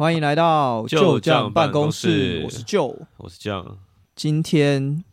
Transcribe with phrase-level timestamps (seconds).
[0.00, 2.96] 欢迎来到旧将将办公室，我是旧。
[3.18, 3.76] 我是将，
[4.16, 5.04] 今天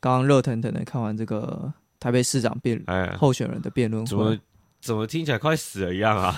[0.00, 4.34] 刚刚热腾腾的看完这个台北市长辩哎，候选人的辩论怎么，
[4.80, 6.34] 怎么听起来快死了一样啊？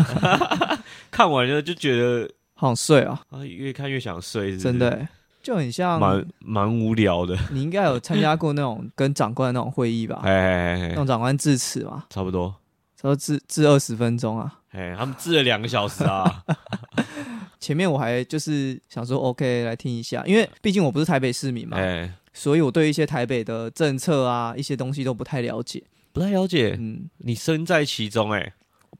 [1.12, 5.08] 看完了就觉得好想睡啊，啊，越看越想睡，是是真的欸
[5.40, 7.38] 就很像蛮蛮无聊的。
[7.52, 10.22] 你应该有参加过那种跟长官的那种会议吧？
[10.26, 12.52] 哎哎哎哎，那种长官致辞嘛，差不多。
[12.96, 14.52] 差不多致致二十分钟啊。
[14.70, 16.42] 哎，他们致了两个小时啊。
[17.66, 25.82] 前面我还就是想说 OK 来听一下，因为毕竟我不是台北市民嘛，哎，所以我对一些台北的政策啊一些东西都不太了解。
[26.12, 28.52] 不太了解，嗯，你身在其中，哎，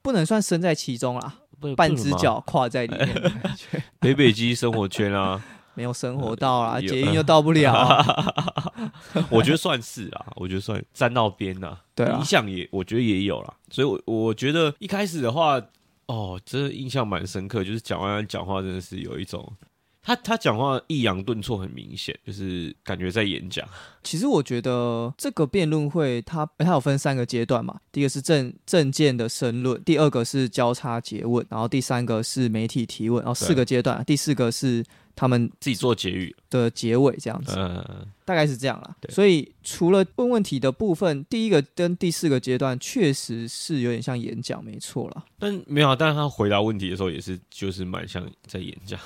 [0.03, 1.37] 不能算身在其中啦，
[1.77, 2.11] 半只。
[2.17, 3.33] 脚跨在里面。
[4.01, 5.41] 北北基生活圈啊，
[5.75, 6.89] 没有生活到啦，有。
[6.89, 7.73] 捷运又到不了。
[7.73, 8.35] 啊、
[9.31, 11.79] 我觉得算是啊，我觉得算沾到边呐。
[11.95, 12.19] 对啊。
[12.19, 15.63] 影响也我觉得也有啦，所以我我觉得一开始的话，
[16.07, 19.57] 哦，真的印象蛮深刻，就是蒋万安讲话真的是有一种，
[20.03, 23.69] 他他讲话抑扬顿挫很明显，就是感觉在演讲。
[24.07, 34.85] 其实我觉得这个辩论会它它有分三个阶段嘛，第一个是政政见的申论，第二个是交叉诘问，然后第三个是媒体提问，然后四个阶段，第四个是
[35.17, 38.95] 他们自己做结语，的结尾这样子，嗯、大概是这样啦。
[39.09, 45.25] 所以除了问问题的部分，第一个跟第四个阶段确实是有点像演讲，没错啦。
[45.39, 49.01] 但没有啊，但是他回答问题的时候也是，就是蛮像在演讲。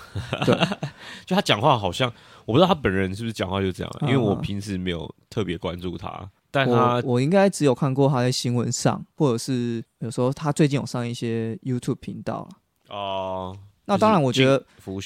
[0.45, 0.55] 对，
[1.25, 2.13] 就他讲话好像，
[2.51, 14.65] 我不知道他本人是不是讲话就这样啊，因为我平时没有特别关注他，但他我我应该只有看过他在新闻上，或者是有时候他最近有上一些 YouTube 频道啦哦，那当然，我觉得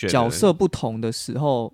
[0.08, 1.70] 角色不同的时候，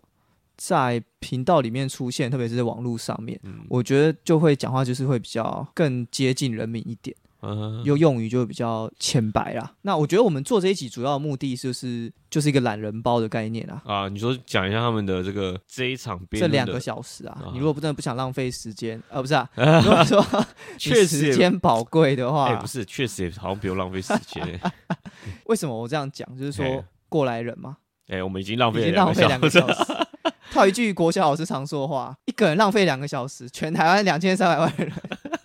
[0.57, 3.61] 在频道里面出现，特别是在网络上面，嗯。
[3.69, 9.73] 我觉得就会讲话就是会比较更接近人民一点，嗯用用语就会比较浅白啦。
[9.83, 13.83] 那我觉得我们做这一集主要的目的就是就是一个懒人包的概念啊。
[13.85, 20.25] 啊，你说讲一下他们的这个这一场辩论的这两个小时啊啊，你如果不真的不想浪费时间，呃，不是啊， 如果说
[20.73, 24.61] 你确实也时间宝贵的哎、话不，是，确实也好像不用浪费时间、欸。
[25.47, 26.29] 为什么我这样讲？
[26.37, 29.67] 就是说嘿过来人嘛，哎、我们已经浪已费了经浪费两个小时。
[29.67, 30.07] 个小时。
[30.53, 34.91] 套一句国小老师常说的话：一个人浪费两个小时，全台湾两千三百万人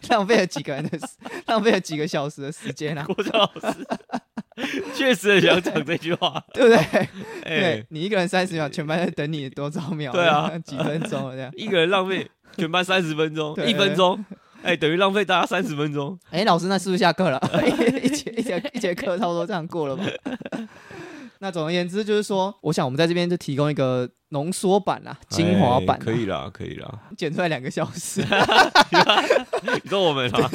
[0.09, 1.05] 浪费了几个人的时，
[1.47, 3.88] 浪费了几个小时的时间啊，郭教老师
[4.93, 6.43] 确实很想讲这句话。
[6.53, 6.77] 对不对？
[7.43, 10.11] 哎、对你一个人三十秒，全班在等你多少秒？
[10.11, 11.51] 对啊， 几分钟这样。
[11.57, 14.23] 一个人浪费全班三十分钟，一分钟，
[14.63, 16.17] 哎、等于浪费大家三十分钟。
[16.31, 17.39] 哎，老师，那是不是下课了？
[18.01, 20.03] 一节一节一节课差不多这样过了吧？
[21.45, 26.91] 那总而言之，就是说，我想我们在这边就提供一个浓缩版啦、精华版、可以啦，可以啦。
[27.16, 28.19] 剪出来两个小时。
[29.84, 30.50] 你说我们啊，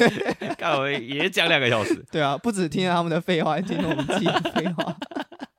[0.57, 2.03] 干我们也讲两个小时。
[2.11, 4.97] 对啊，不止听了他们的废话，还听了我们自己的废话。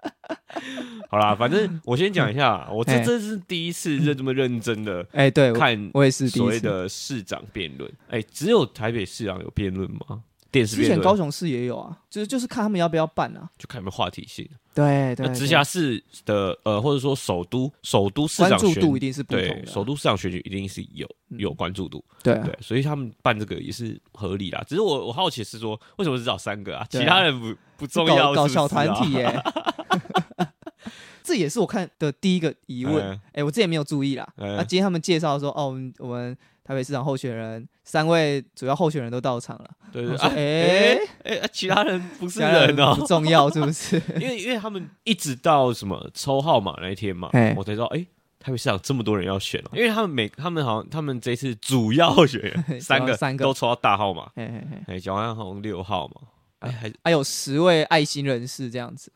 [1.08, 6.60] 好啦，反正我先讲一下，我这哎这是第一次认这么认真的哎，对，看我也是第所谓。
[6.60, 7.90] 的市长辩论。
[8.10, 10.24] 哎、只有台北市长有辩论吗？
[10.52, 13.50] 电视之前论高雄市也有啊，就是就是看他们要不要办啊。
[13.58, 14.48] 就看有没有话题性。
[14.74, 19.64] 对对那直辖市的呃，或者说首都首都市关长选注度一定是不同对。
[19.66, 24.64] 首都市长选举一定是有嗯有关注度，对啊对，所以他们办这个也是合理啦。
[24.66, 26.86] 只是我我好奇是说，为什么只找三个啊？
[26.90, 29.42] 对啊其他人不不重要，搞小是不是啊团体耶。
[31.22, 33.10] 这也是我看的第一个疑问。
[33.10, 34.26] 哎哎，我之前没有注意啦。
[34.36, 36.36] 哎那今天他们介绍说，哦，我们我们
[36.72, 39.70] 台北市长候选人三位主要候选人都到场了。
[39.92, 44.00] 对对，哎哎，其他人不是人人哦不，重要是不是？
[44.18, 48.06] 因为因为他们一直到什么抽号码那一天嘛哎，我才知道，哎。
[48.40, 56.14] 台北市长这么多人要选哦，因为他们每他们好像他们这次主要候选人三个三个都抽到大号码，嘿嘿嘿，哎，蒋万安好像六号嘛，
[56.58, 59.12] 哎，还还有十位爱心人士这样子，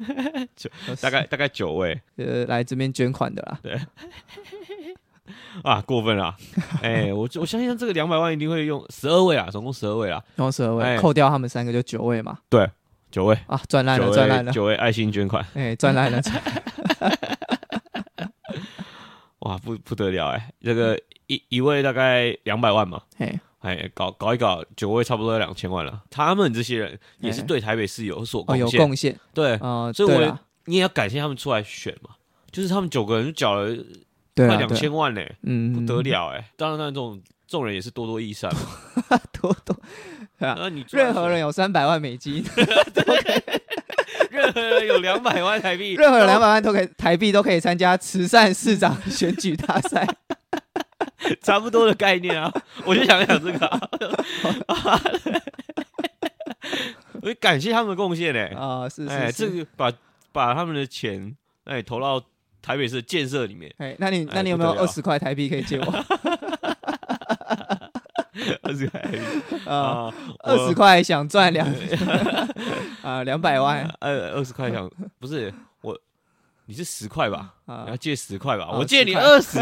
[0.56, 3.60] 就大概大概九位，呃来这边捐款的啦。
[5.62, 6.34] 啊，过分了！
[6.82, 10.96] 哎、我我相信这个两百万一定会用十二位啊，总共十二位啊，总共十二位，哎。
[10.98, 12.38] 扣掉他们三个就九位嘛。
[12.48, 12.68] 对，
[13.10, 16.20] 九位，啊，赚烂了，赚烂，了，九位爱心捐款，哎，赚烂了。
[16.20, 16.42] 赚
[19.40, 26.02] 哇，不不得了哎、这个一一位大概两百万嘛，哎，哎，搞搞一搞，九位差不多要两千万了。
[26.10, 32.10] 他们这些人也是哎对台北市有所哦，有贡献，贡献，对，呃，所以我你也要感谢他们出来选嘛，
[32.52, 33.74] 就是他们九个人就缴了
[34.40, 38.60] 对啊，快两对啊，千万呢、嗯，不得了哎、当然，当然这种这种人也是多多益善嘛。
[39.40, 39.76] 多多，
[40.38, 42.44] 对啊，那你任何人有三百万美金，
[44.30, 50.06] 任何人有两百万台币， 任何两百万都可以台币都可以参加慈善市长选举大赛。
[51.42, 52.52] 差不多的概念啊，
[52.84, 53.80] 我就想想这个、啊，
[57.22, 58.46] 我就感谢他们的贡献呢。
[58.58, 59.92] 啊，是哎，是是，这个把
[60.32, 61.34] 把他们的钱
[61.64, 62.22] 哎，投到
[62.62, 66.04] 台北市的建设里面，哎，那你哎那你有没有二十块台币可以借我？
[68.62, 69.00] 二十块
[69.66, 69.74] 啊，
[70.08, 71.66] 啊，二十块想赚两
[73.02, 75.52] 啊两百万 呃二十块想不是
[75.82, 75.98] 我，
[76.66, 77.54] 你是十块吧？
[77.66, 78.64] 啊你要借十块吧？
[78.66, 79.58] 啊我借你二十。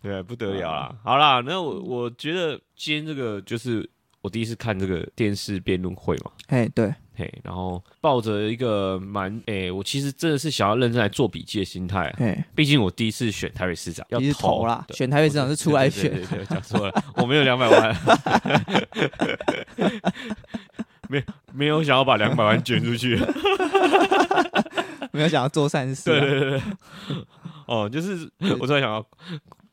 [0.00, 0.94] 对，不得了啦！
[1.02, 3.88] 好啦，那我我觉得今天这个就是
[4.22, 17.96] 我第一次看这个电视辩论会嘛，哎，对，嘿，然后抱着一个蛮诶、我其实真的是想要认真来做笔记的心态、啊，哎，毕竟我第一次选台北市长，要投啦，对选台北市长是出来对选对对对，讲错了，我没有两百万，
[21.10, 23.18] 没没有想要把两百万捐出去，
[25.10, 26.62] 没有想要做善事啊，对对对对，
[27.66, 28.30] 哦，就是
[28.60, 29.04] 我突然想到，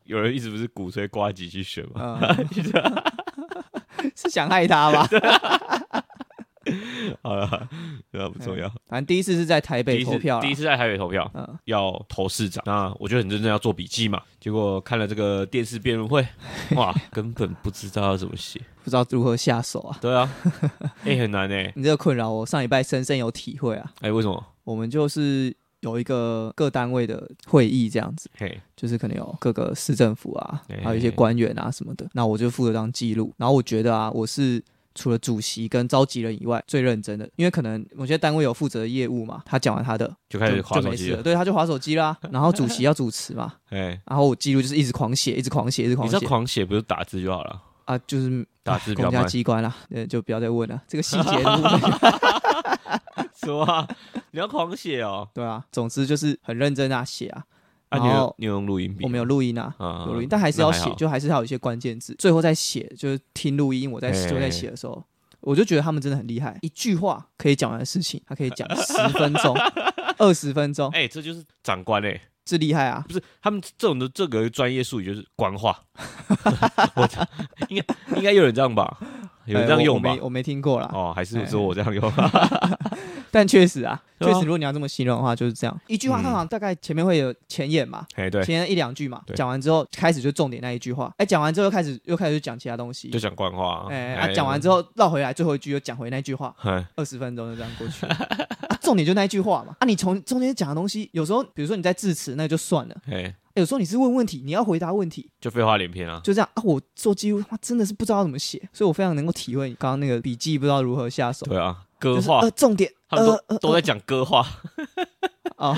[0.05, 5.07] 有人一直不是鼓吹瓜吉去选吗，嗯， 是想害他吧？
[7.21, 7.67] 好了，
[8.11, 14.21] 那不重要，反正第一次是在台北投票啦第一次在台北投票，嗯，要投市长，那我就很认真要做笔记嘛。
[14.39, 16.25] 结果看了这个电视辩论会，
[16.75, 18.61] 哇， 根本不知道要怎么写。
[18.83, 19.97] 不知道如何下手啊。
[19.99, 20.31] 对啊，
[21.03, 23.91] 哎、很难哎、你这个困扰，我上礼拜深深有体会啊。
[24.01, 24.45] 哎、为什么？
[24.63, 32.07] 我们就是有一个各单位的会议这样子，嘿，就是可能有各个市政府啊，哎还有一些官员啊什么的。
[32.13, 33.33] 那我就负责当记录。
[33.37, 34.63] 然后我觉得啊，我是
[34.95, 40.89] 除了主席跟召集人以外最认真的，因为可能某些单位有负责的业务嘛，他讲完他的就开始就划手机了。
[40.89, 42.17] 就没事了，对，他就划手机啦。
[42.31, 47.61] 然后主席要主持嘛， 哎、然后我记录就是一直狂写，一直狂写，一直狂写你知道狂写不是打字就好了？
[47.85, 49.27] 啊，就是打字比较慢。
[49.27, 50.81] 机关啦，呃，就不要再问了。
[50.87, 51.29] 这个细节
[53.35, 53.87] 什么啊？
[54.31, 55.27] 你要狂写哦？
[55.33, 57.43] 对啊，总之就是很认真啊写啊。
[57.89, 59.03] 啊，你然后有你有用录音笔？
[59.03, 65.03] 我没有录音啊，啊有录音，但还是要写，就还是要有一些关键字，最后再写，就是听录音，我在嘿就在写的时候，
[65.41, 69.55] 我就觉得他们真的很厉害，一句话可以讲完的事情，他可以讲十分钟、
[70.17, 73.03] 二十分钟，哎、这就是长官哎、这厉害啊！
[73.07, 75.79] 不是他们这种的这个专业术语就是官话，
[76.95, 77.07] 我
[77.69, 78.97] 应该应该有人这样吧？
[79.45, 80.23] 有人这样用吧哎我我没？
[80.25, 82.11] 我没听过啦，哦，还是说我这样用？
[83.31, 93.09] 但确实啊， 确实，如果你要这么形容的话，就是这样，一句话嗯通常大概前面会有前言嘛，哎，对，前言一两句嘛，讲完之后开始就重点那一句话，哎，讲完之后又开始又开始讲其他东西。
[93.09, 93.87] 就，讲官话。
[93.89, 98.05] 哎，啊，讲完之后绕回来最后一句又讲回那句话，哎，二十分钟就这样过去
[98.85, 99.75] 重点就那一句话嘛。
[99.79, 102.95] 啊，你从中间讲的东西，有时候比如说你在致辞，那就算了。
[103.07, 106.21] 哎，欸有时候你是问问题，你要回答问题，就废话连篇啊。
[106.23, 106.61] 就这样啊。
[106.63, 111.45] 我做记录，他真的是不知道怎么写，所以我非常能够体会你刚刚那个笔记不知道如何下手。
[111.45, 114.45] 对啊，歌就是话呃，重点，他们都呃呃都在讲歌话。
[115.55, 115.73] 哦，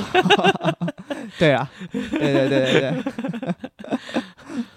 [1.37, 3.55] 对啊，对对对对对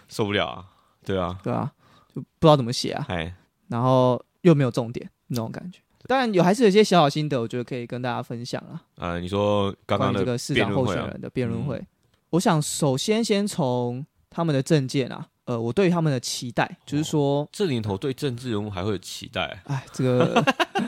[0.09, 0.65] 受不了啊。
[1.03, 1.73] 对啊，对啊，
[2.15, 3.35] 就不知道怎么写啊，哎，
[3.69, 5.81] 然后又没有重点那种感觉。
[6.07, 8.83] 当然有，还是有一些小小心得，我觉得可以跟大家分享啊。
[8.97, 11.81] 呃，你说刚刚的市长候选人的辩论会，
[12.31, 20.45] 我想首先先从他们的证件啊，呃，我对于他们的期待，就是说，这年头对政治人物还会有期待，哎，这个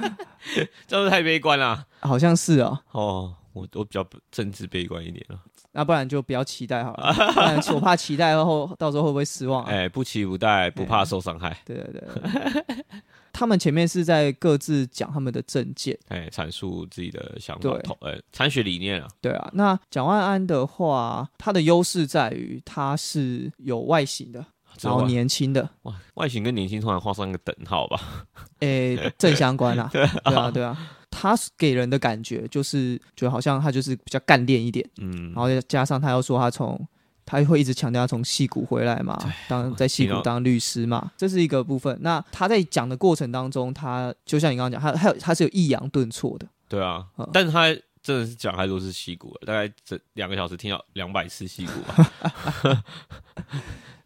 [0.86, 1.86] 这样太悲观了。
[2.00, 5.38] 好像是哦，哦，我我比较政治悲观一点了。
[5.74, 9.70] 那不然就不要期待好了，不然我怕期待后到时候会不会失望啊？
[9.72, 11.56] 哎，不期不待，不怕受伤害。
[11.64, 12.84] 对对对对，
[13.32, 19.08] 他们前面是在各自讲他们的证件，哎，阐述自己的想法对，投呃参学理念啊。
[19.20, 24.44] 对啊，那蒋万安的话，他的优势在于他是有外形的，
[24.80, 28.26] 然后年轻的，哇，外形跟年轻突然画上一个等号吧？
[28.60, 30.76] 诶，正相关 啦，对啊，对啊，
[31.10, 35.32] 他给人的感觉就是，就好像他就是比较干练一点，嗯。
[35.32, 36.78] 然，后再加上他又说他从，
[37.24, 41.96] 他会一直强调他从戏骨回来嘛，当在戏骨当律师嘛，这是一个部分。
[42.00, 47.68] 那他在讲的过程当中，他就像你刚刚讲，他还有他是有抑扬顿挫的，对啊嗯，但是他
[48.02, 52.82] 真的是讲太多是戏骨了，大概这两个小时听到两百次戏骨吧。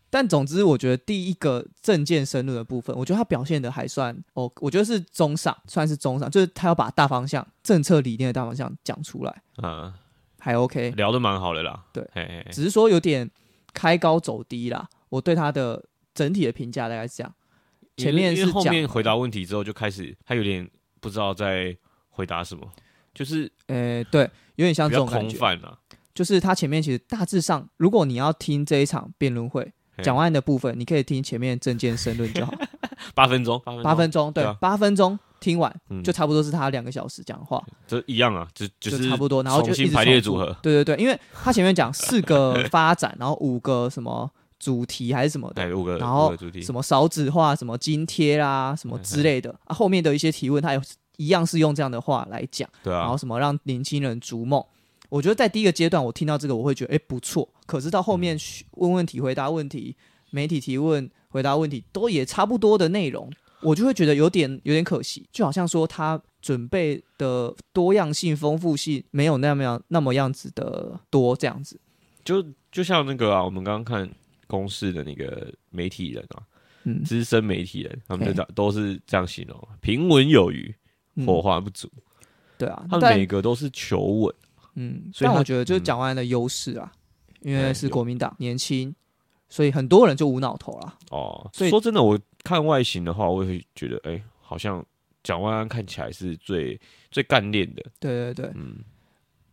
[0.09, 9.93] 但总之，我觉得第一个政见深入的部分，我觉得他表现的还算哦，我觉得是中上，算是中上，就是他要把大方向、政策理念的大方向讲出来，嗯，
[10.39, 10.91] 还 OK。
[10.93, 11.85] 聊得蛮好的啦。
[11.93, 13.31] 对嘿，嘿嘿只是说有点
[13.73, 14.89] 开高走低啦。
[15.09, 17.35] 我对他的整体的评价大概是这样。
[17.97, 20.69] 前面是后面回答问题之后就开始，他有点
[21.01, 21.77] 不知道在
[22.11, 22.71] 回答什么，
[23.15, 24.23] 就是呃，对，
[24.57, 25.31] 有点像这种感觉。
[25.31, 25.79] 空泛啊。
[26.15, 29.71] 就是他前面其实大致上，如果你要听这一场辩论会
[30.03, 32.55] 讲完的部分，你可以听前面证件申论就好，
[33.15, 36.03] 八分钟，八分钟，对八分钟听完嗯。
[36.03, 40.05] 就差不多是他两个小时讲话，这一样啊，只只就是差不多，然后就一直重复。
[40.05, 40.57] 列组合。
[40.63, 50.81] 对对对，因为他前面讲四个发展， 然后五个什么主题还是什么的，哎，五个然后什么少子化、什么津贴啦、什么之类的啊，后面的一些提问他有
[51.17, 53.01] 一样是用这样的话来讲，对啊。
[53.01, 54.63] 然后，什么让年轻人逐梦。
[55.09, 57.49] 我觉得在第一个阶段，我听到这个，我会觉得哎不错。
[57.65, 58.21] 可是到后嗯。
[58.21, 59.95] 面嘘问问题、回答问题、
[60.31, 63.31] 媒体提问、回答问题，都也差不多的内容，
[63.63, 71.81] 我就会觉得有点有点可惜，就好像说他准备的多样性、丰富性没有那么样那么样子的多这样子。
[72.25, 74.09] 就就像那个啊，我们刚刚看
[74.47, 76.43] 公视的那个媒体人啊，
[76.85, 80.75] 嗯，资深媒体人，他们嘿就都是这样形容：平稳有余，
[81.15, 81.91] 嗯火花不足。
[82.59, 84.35] 对啊，他们每个都是求稳，
[84.75, 86.91] 嗯，所以但我觉得就是嗯蒋万安的优势啊，
[87.43, 88.95] 因哎为是国民党年轻，
[89.49, 90.95] 所以很多人就无脑投了。
[91.11, 94.85] 哦，所以说真的，我看外形的话，我也会觉得，哎、好像
[95.25, 98.77] 蒋万安看起来是最最干练的，对对对，嗯，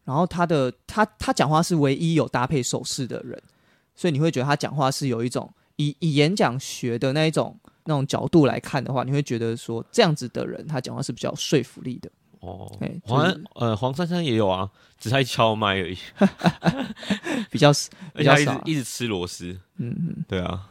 [0.03, 3.41] 然后他的他他讲话是唯一有搭配手势的人，
[3.95, 12.11] 所以你会觉得他讲话是有一种以以演讲学的那一种那种角度来看的话，你会觉得说这样子的人他讲话是比较有说服力的。
[12.41, 12.71] 哦。
[12.79, 14.69] 哎，就是黄呃黄珊珊也有啊，
[14.99, 15.97] 只是在敲麦而已，
[17.49, 17.69] 比较
[18.13, 20.69] 而且他一直比较少啊 一直吃螺丝，嗯嗯，对啊，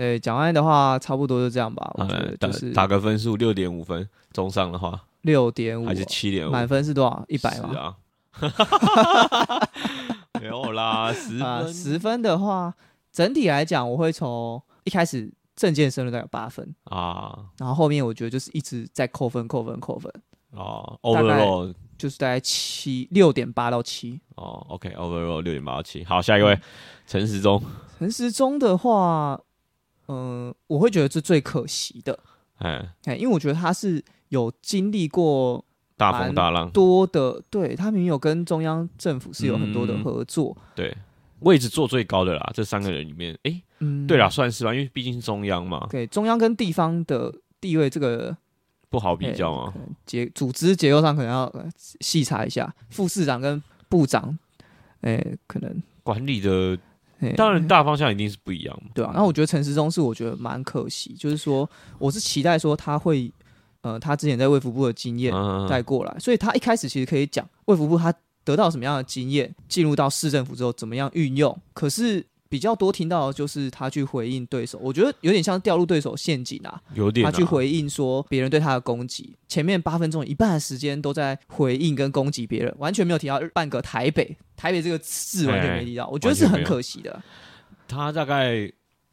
[0.00, 2.06] 对，讲完的话差不多就这样吧，我
[2.40, 7.22] 就是打个分数，六点五分，中上的话六点五还是七点五，满分是多少？
[7.28, 7.96] 一百吗？
[8.32, 9.68] 是啊，
[10.40, 12.74] 没有啦，十啊，分十分的话，
[13.12, 20.10] 整体来讲，我会从一开始证件深入大概有八分，啊然后后面我觉得就是一直在扣分、扣分、扣分，
[20.52, 24.18] 哦大概，overall 就是大概七六点八到七。
[24.36, 26.58] 哦，OK，overall 六点八到七，好，下一位
[27.06, 27.62] 陈时中，
[27.98, 29.38] 陈时中的话，
[30.12, 32.18] 嗯、我会觉得是最可惜的，
[32.58, 35.64] 哎，哎，因为我觉得他是有经历过
[35.96, 40.02] 大风大浪，多的，对他明明有跟中央政府是有很多的嗯。
[40.02, 40.96] 合作，对，
[41.40, 48.36] 位置坐最高的啦，这三个人里面，哎、嗯，对啦，算是吧，因为毕竟是中央嘛，对中央跟地方的地位这个
[48.88, 49.78] 不好比较嘛可。
[49.78, 54.36] 能结组织结构上可能要呃细查一下，副市长跟部长，
[55.02, 56.78] 哎、可能，管理的哎
[57.36, 58.90] 当然大方向一定是不一样嘛。
[58.94, 59.12] 对啊。
[59.14, 63.30] 那我觉得陈时中是我觉得蛮可惜，就是说我是期待说他会，
[63.82, 68.12] 呃，他之前在卫福部的经验嗯，带过来，所以他一开始其实可以讲卫福部他
[68.44, 71.56] 得到什么样的经验，进入到市政府之后怎么样运用。
[71.74, 76.82] 可是比较多听到的就是他去回应对手，我觉得有点像掉入对手陷阱啊。
[76.94, 87.22] 有点、啊、他去回应说别人对他的攻击，前面八分钟一半的时间都在回应跟攻击别人，完全没有提到半个台北，台北这个字完全没提到，我觉得是很可惜的。
[87.86, 88.70] 他大概，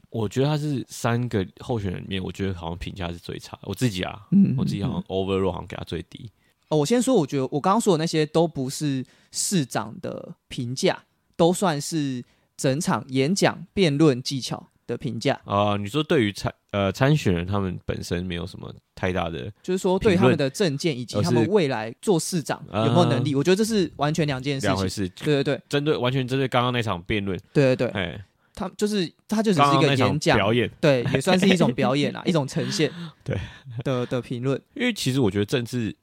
[0.09, 3.63] 我觉得他是三个候选人里面，我觉得好像评价是最差的。
[3.65, 6.27] 我自己啊，嗯我自己好像 overall 好像给他最低。
[6.69, 11.03] 哦，我先说，我觉得我刚刚说的那些都不是市长的评价，
[11.35, 12.23] 都算是
[12.57, 22.85] 整场演讲辩论技巧的评价，啊、你说对于参呃参选人他们本身没有什么太大的就是说对他们的政见以及他们未来做市长啊。
[22.85, 24.69] 有没有能力，我觉得这是完全两件事情。
[24.69, 25.61] 两回事，对对对。
[25.69, 27.87] 针对完全针对刚刚那场辩论，对对。
[27.89, 30.37] 对，哎，他就是他就只是一个演讲。
[30.37, 32.91] 表演，对，也算是一种表演啦， 一种呈现。
[33.23, 33.37] 对。
[33.83, 35.95] 的的评论，因为其实我觉得政治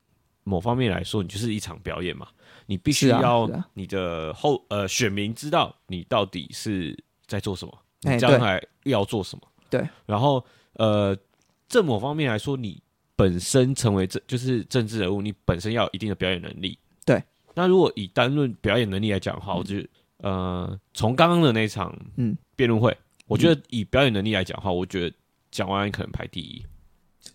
[0.44, 2.28] 某方面来说，你就是一场表演嘛，
[2.66, 9.42] 你必须要你的后呃选民知道你到底是在做什么，将来要做什么。
[9.70, 10.44] 对，然后
[10.74, 11.16] 呃，
[11.68, 12.82] 这某方面来说，你
[13.16, 16.78] 本身成为政就是政治人物，你本身要有一定的表演能力。
[17.04, 17.22] 对，
[17.54, 22.36] 那如果以单论表演能力来讲的话，我觉得呃，从刚刚的那场嗯。
[22.56, 25.16] 辩论会，我觉得以表演能力来讲的话，我觉得
[25.50, 26.64] 蒋万安可能排第一，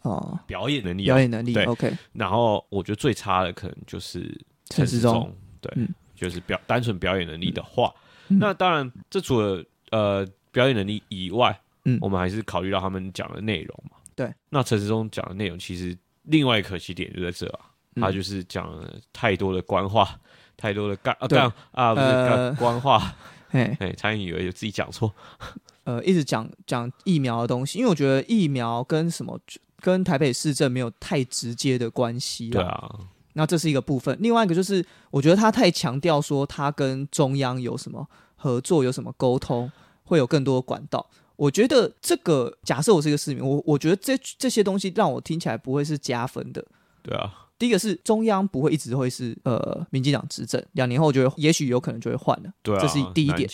[0.03, 5.87] 哦，表演能力啊表演能力对，OK，然后我觉得最差的可能就是时陈时中，对，嗯。
[6.15, 7.93] 就是表单纯表演能力的话，
[8.27, 8.39] 嗯。
[8.39, 11.97] 那当然这除了呃表演能力以外，嗯。
[12.01, 13.97] 我们还是考虑到他们讲的内容嘛。
[14.15, 17.59] 对，那陈时中讲的内容其实另外一个可惜点就在这啊，
[17.95, 18.01] 嗯。
[18.01, 20.19] 他就是讲了太多的官话，
[20.57, 23.15] 太多的干啊干啊不是呃干官话，
[23.51, 25.09] 哎，哎，差点以为有自己讲错，
[25.85, 29.39] 呃，一直讲讲疫苗的东西，因为我觉得疫苗跟什么
[29.79, 32.61] 跟台北市政没有太直接的关系啦。
[32.61, 32.95] 对啊，
[33.33, 39.71] 那这是一个部分，另外一个就是我觉得他太强调说他跟中央有什么合作，有什么沟通，
[40.03, 41.09] 会有更多的管道。
[41.35, 46.65] 我觉得这个假设我是一个市民，我我觉得这这些东西让我听起来不会是加分的。
[47.01, 52.51] 对啊，第一个是中央不会一直会是呃民进党执政，两年后就会也许有可能就会换了。
[52.61, 53.49] 对啊，这是第一点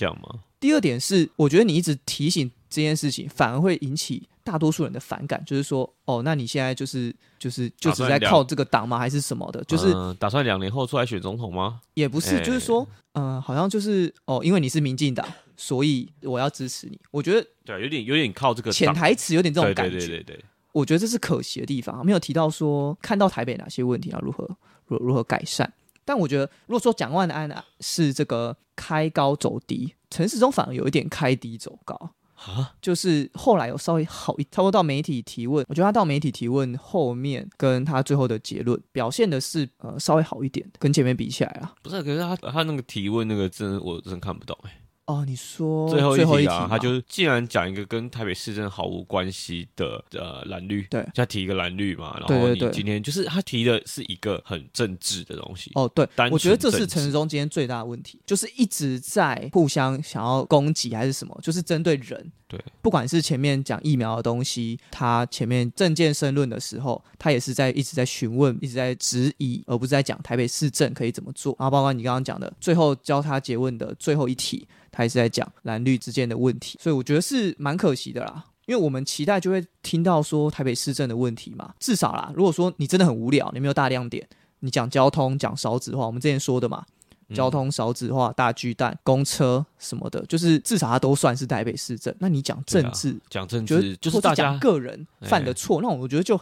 [0.60, 9.64] 第二点是，我觉得你一直提醒这件事情，反而会引起大多数人的反感，就是说，哦，那你现在就是就是就只是在靠这个党吗，还是什么的？
[9.64, 11.80] 就是嗯打算两年后出来选总统吗？
[11.94, 17.00] 也不是，哎就是说，嗯、好像就是哦，因为你是民进党，所以我要支持你。
[17.12, 19.98] 我觉得对，有点有点靠这个潜台词有点这种感觉。
[19.98, 24.46] 对对对对，我觉得这是可惜的地方，没有提到说看到台北哪些问题要如何
[24.88, 25.72] 如如何改善。
[26.04, 32.12] 但我觉得，如果说蒋万安啊是这个开高走低，陈时中反而有一点开低走高。
[32.36, 41.74] 啊，就是后来有稍微好一，差不多到媒体提问，我觉得他到媒体提问后面，跟他最后的结论表现的是呃稍微好一点，跟前面比起来啊。
[41.82, 44.72] 不是，可是他他那个提问那个真我真看不懂哎。
[45.06, 55.70] 哦，你说最后一题啊，他就既然讲一个跟台北市政毫无关系的呃蓝绿，对，他提一个蓝绿嘛，然后你今天就是他提的是一个很政治的东西。
[55.76, 62.32] 哦，对，我觉得这是陈时中今天最大的问题，就是一直在互相想要攻击还是什么，就是针对人。
[62.48, 71.56] 对，不管是前面讲疫苗的东西，他前面政见申论的时候，他也是在一直在询问，一直在质疑，而不是在讲台北市政可以怎么做。
[71.58, 74.68] 然后包括你刚刚讲的，最后教他结问的最后一题。
[74.96, 78.46] 他也是在讲蓝绿之间的问题，所以我觉得是蛮可惜的啦。
[78.66, 84.28] 因为我们期待就会听到说台北市政的问题嘛，至少啦，如果说你真的很无聊，你没有大亮点，
[84.62, 86.84] 你讲交通讲少子化，我们之前说的嘛，
[87.32, 92.12] 交通少子化、大巨蛋、公车什么的，就是至少它都算是台北市政。
[92.20, 96.40] 那你讲政治，讲政治就是大家个人犯的错，那我觉得就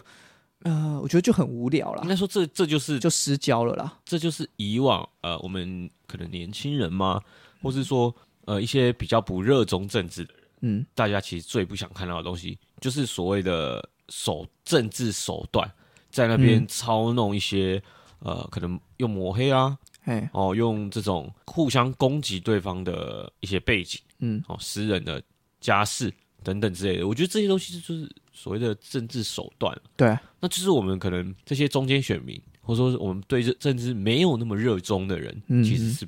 [0.62, 2.03] 呃，我觉得就很无聊了。
[2.03, 3.98] 应该说这这就是就失焦了啦。
[4.05, 7.19] 这就是以往呃，我们可能年轻人嘛，
[7.62, 8.15] 或是说。
[8.45, 15.69] 呃，一些比较不热衷政治的人，嗯，大家其实最不想看到的东西，就是所谓的手政治手段，
[16.09, 17.81] 在那边操弄一些
[18.19, 25.23] 呃，可能用抹黑啊，哎，哦，用这种互相攻击对方的一些背景，嗯，哦，私人的
[25.62, 29.73] 家事等等之类的，我觉得这些东西就是所谓的政治手段。
[29.95, 36.05] 对，那就是我们可能这些中间选民，或者说我们对这政治没有那么热衷的人，其实是。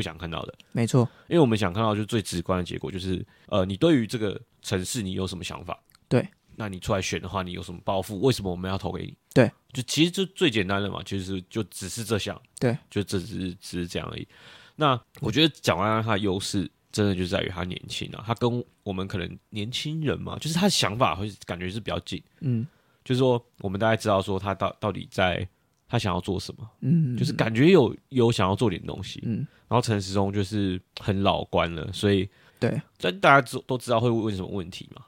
[0.00, 5.78] 不想看到的，没错，因为我们想看到就是最直观的结果，就是呃，你对于这个城市你有什么想法？
[6.08, 6.26] 对，
[6.56, 8.18] 那你出来选的话，你有什么抱负？
[8.22, 9.14] 为什么我们要投给你？
[9.34, 14.26] 对，就其实就最简单的嘛，其实就只是这项，对，就只是只是这样而已。
[14.74, 22.66] 那我觉得蒋万安他的优势真的就在于他年轻啊，他跟我们可能年轻人嘛，就是他的想法会感觉是比较近，嗯，
[23.04, 25.46] 就是说我们大概知道说他到到底在。
[25.92, 26.70] 他想要做什么？
[26.82, 29.20] 嗯，就是感觉有有想要做点东西。
[29.26, 32.28] 嗯，然后陈时中就是很老官了，所以
[32.58, 35.02] 对，但大家都都知道会问什么问题嘛。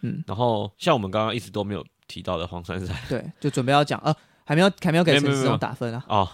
[0.00, 6.02] 嗯，然后像我们刚刚一直都没有提到的黄珊珊，对，就准备要讲啊，还没有还没有给陈时中打分啊。
[6.08, 6.26] 哦，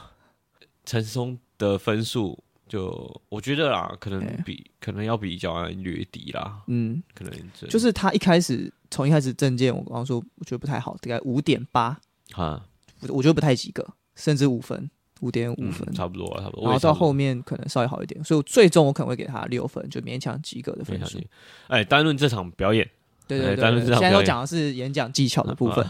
[0.85, 6.63] 陈时中的分数就我觉得啦，可能比可能要比较略低啦。
[6.69, 7.33] 嗯，可能
[7.69, 11.99] 就是他一开始从一开始证件，我刚刚说我觉得不太好，大概五点八
[12.35, 12.65] 啊。
[13.09, 14.89] 我觉得不太及格，甚至五分，
[15.23, 16.65] 五点五分，差不多，差不多。
[16.65, 21.19] 然后到后面可能稍微好一点，所以最终我可能会给他六分，就勉强及格的分数。
[21.69, 22.89] 哎，单论这场表演，
[23.27, 25.87] 对对对，现在都讲的是演讲技巧的部分，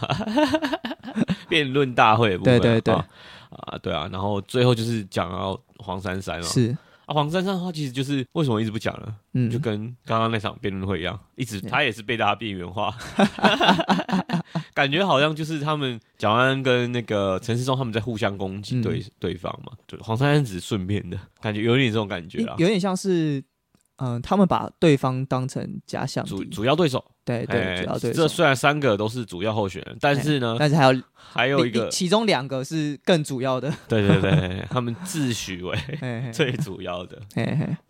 [1.49, 6.77] 辩论大会，对对对，啊对啊，然后最后就是讲到黄珊珊了，是。
[7.05, 9.13] 啊，黄珊珊的话，其实就是为什么一直不讲了？
[9.33, 12.95] 嗯，就跟刚刚那场辩论会一样，一直他也是被大家边缘化，
[14.73, 19.71] 感觉好像就是他们蒋安跟那个陈世忠他们在互相攻击对对方嘛。
[19.87, 23.43] 就黄珊珊只是顺便的感觉，有点这种感觉啊，有点像是。
[23.97, 28.23] 嗯，他们把对方当成假想主主要对手，对对，主要对手。
[28.23, 33.71] 这虽然三个都是主要候选人，但是呢，但是还有 还有一个，其中两个是更主要的。
[33.87, 35.77] 对对对，他们自诩为
[36.33, 37.21] 最主要的。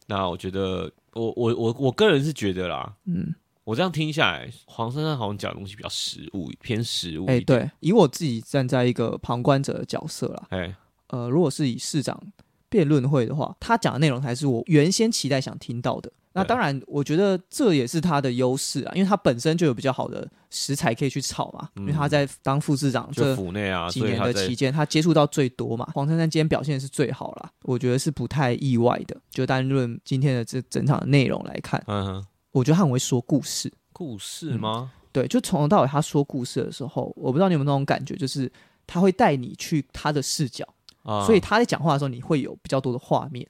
[0.05, 7.25] 那我觉得，我我我我个人是觉得啦，嗯，我这样听下来，黄珊珊好像讲的东西比较实物，偏实物。
[7.27, 10.75] 哎，对，以我自己站在一个旁观者的角色啦，哎，
[11.07, 12.21] 呃，如果是以市长。
[12.69, 16.11] 辩论会的话，他讲的内容才是我原先期待想听到的。
[16.33, 21.69] 那当然，我觉得这也是他的优势啊，因为他本身就有比较好的食材可以去炒嘛。
[21.75, 25.87] 因为他在当副市长这府内啊几年的期间，他接触到最多嘛。
[25.93, 29.15] 黄珊珊今天表现是最好啦，我觉得是不太意外的。
[29.29, 33.69] 就单论今天的这整场的内容来看，嗯，我觉得他很会说故事。
[33.91, 34.91] 故事吗？
[35.11, 38.49] 对，就从头到尾他说故事的时候，我不知道你有没有那种感觉，就是
[38.87, 40.65] 他会带你去他的视角。
[41.25, 43.45] 所以他在讲话的时候，你会有比较多的画面，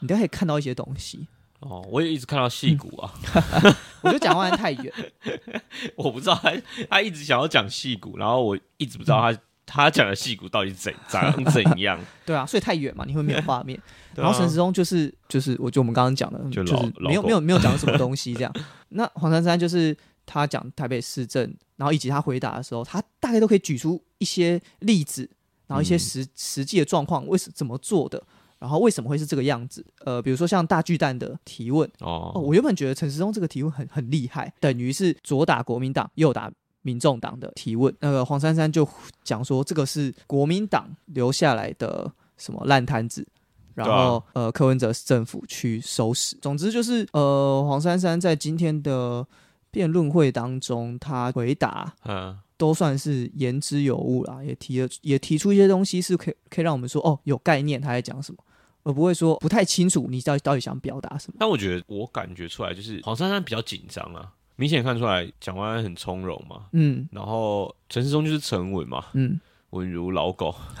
[0.00, 1.28] 你都可以看到一些东西。
[1.60, 3.14] 哦，我也一直看到戏骨啊，
[4.02, 4.92] 我觉得讲话太远，
[5.96, 6.52] 我不知道他
[6.90, 11.98] 他一直想要讲戏骨，然后我一直不知道他他讲的戏骨到底怎长怎样。
[12.24, 13.78] 对啊，所以太远嘛，你会没有画面。
[14.14, 18.52] 然后陈时中就是就是，我就我们刚刚讲的，就是没有没有没有讲什么 东西这样。
[18.90, 25.28] 那黄珊珊就是他讲台北市政，然后以及他回答的时候，他大概都可以举出一些例子。
[25.68, 28.22] 然后一些实实际的状况，为什怎么做的？
[28.60, 29.84] 然后为什么会是这个样子？
[30.04, 36.48] 呃，比如说像大巨蛋的提问哦，我原本觉得陈时中这个提问很很厉害，等于是左打国民党，右打
[36.86, 38.88] 民众党的提问，那个黄珊珊就
[39.24, 43.26] 讲说这个是国民党留下来的什么烂摊子。
[43.74, 46.34] 然后，呃，柯文哲政府去收拾。
[46.40, 49.26] 总之就是，呃，黄珊珊在今天的
[49.70, 58.38] 辩论会当中，他回答，嗯，都算是言之有物啦，也提了，也提出一些东西，是可以可以让我们说，哦，有概念他在讲什么，
[58.82, 61.36] 而不会说不太清楚你到底到底想表达什么。
[61.38, 69.38] 但我觉得我感觉出来，就是黄珊珊比较紧张啊，明显看出来蒋万安很从容嘛，嗯，然后陈世忠就是沉稳嘛，嗯。
[69.70, 70.54] 稳如老狗，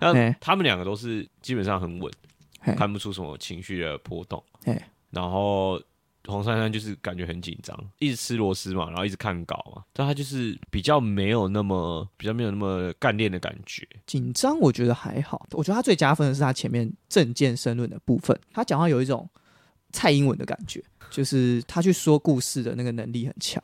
[0.00, 2.12] 那他们两个都是基本上很稳，
[2.76, 4.42] 看不出什么情绪的波动。
[5.10, 5.80] 然后
[6.26, 13.88] 黄珊珊就是感觉很紧张，一直吃螺丝嘛，然后一直看稿嘛，但他就是比较没有那么比较没有那么干练的感觉。
[14.04, 19.26] 紧张我觉得还好，我觉得他最加分的是他前面政见申论的部分，他讲话有一种
[19.92, 20.82] 蔡英文的感觉，
[21.14, 23.62] 就是他去说故事的那个能力很强，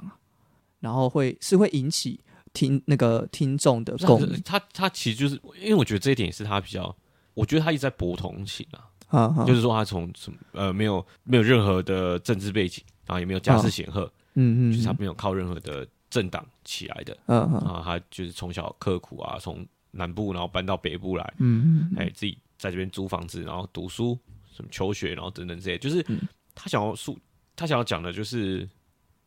[0.78, 2.20] 然后会是会引起。
[2.52, 6.92] 听那个听众的共鸣，他他其实就是因为我觉得这一点也是他比较，
[7.32, 8.66] 我觉得他一直在博同情
[9.08, 24.18] 啊，就是说他从什么呃没有没有任何的政治背景，然后也没有家世显赫，嗯嗯，就是他没有靠任何的政党起来的，嗯嗯，然后他就是从小刻苦啊，从南部然后搬到北部来，嗯嗯，哎自己在这边租房子，然后读书
[24.52, 26.04] 什么求学，然后等等这些，就是
[26.52, 27.16] 他想要诉
[27.60, 28.66] 他想要讲的就是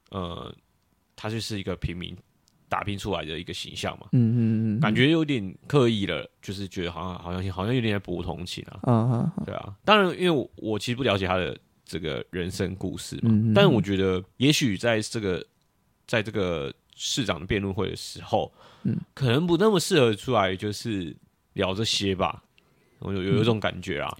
[0.09, 0.53] 呃，
[1.15, 2.17] 他就是一个平民。
[2.69, 4.37] 打拼出来的一个形象嘛，嗯嗯
[4.77, 15.45] 嗯，感觉有点刻意了，就是觉得好像好像好像有点在博同情啊，嗯嗯，对啊，当然，因为我我其实不了解他的这个人生故事嘛，但我觉得也许在这个
[16.07, 21.15] 在这个市长的辩论会的时候，嗯，可能不那么适合出来就是
[21.53, 22.43] 聊这些吧，
[22.97, 24.17] 我有有一种感觉啊，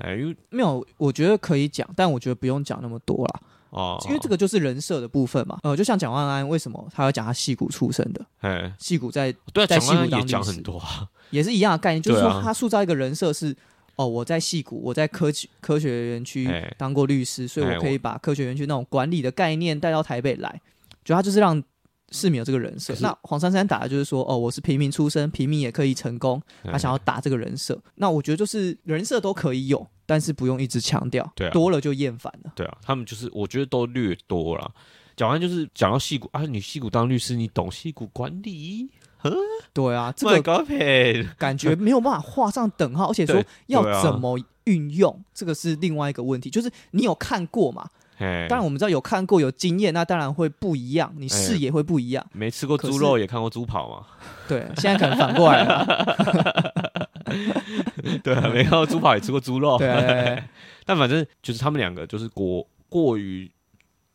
[0.00, 0.16] 哎，
[0.50, 3.40] 没有，我觉得可以讲，但我觉得不用讲那么多啦。
[3.70, 8.26] 哦，因为这个就是人设的部分嘛，呃，就像蒋万安为什么他要讲他戏骨出身的？
[8.40, 10.82] 哎，戏骨在对在戏骨当讲很多，
[11.30, 13.56] 也是一样的概念，就是说他塑造一个人设是
[13.94, 20.60] 哦，我在戏骨，我在科科学园区当过律师，所以我可以把科学园区那种管理的概念带到台北来，
[21.04, 21.62] 就他就是让
[22.10, 22.94] 市民有这个人设。
[23.00, 27.80] 那黄珊珊打的就是说哦，我是平民出身，平民也可以成功，他想要打这个人设。
[27.96, 29.86] 那我觉得就是人设都可以有。
[30.06, 32.50] 但是不用一直强调，对，多了就厌烦了。
[32.56, 34.68] 对啊，他们就是我觉得都略多了。
[35.16, 38.90] 讲完就是讲到戏骨啊，你戏骨当律师，你懂戏骨管理？
[39.72, 40.66] 对啊，这个
[41.38, 46.50] 感觉没有办法画上等号，而且说要怎么运用，这个是另外一个问题。
[46.50, 47.88] 就是你有看过嘛？
[48.48, 52.24] 当然我们知道有看过有经验，那当然会不一样，你视野会不一样。
[52.32, 54.06] 没吃过猪肉也看过猪跑嘛？
[54.46, 57.10] 对，现在可能反过来了。
[58.22, 59.78] 对啊，没看过猪跑也吃过猪肉。
[59.78, 60.42] 对，
[60.84, 63.50] 但反正就是他们两个就是过过于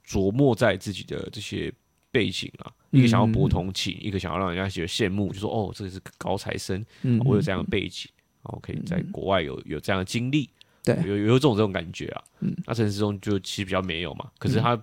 [0.07, 1.71] 琢磨在自己的这些
[2.11, 6.85] 背景啊，一个想要博同情，一个想要让人家觉得羡慕，就说哦，这个是高材生，
[7.25, 8.09] 我有这样的背景，
[8.43, 10.49] 然后可以在国外有有这样的经历，
[10.85, 12.23] 对，有有这种这种感觉啊。
[12.39, 14.81] 嗯，那陈世忠就其实比较没有嘛，可是他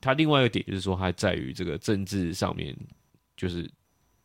[0.00, 2.76] 他另外一个点就是说，他在于这个政治上面
[3.36, 3.68] 就是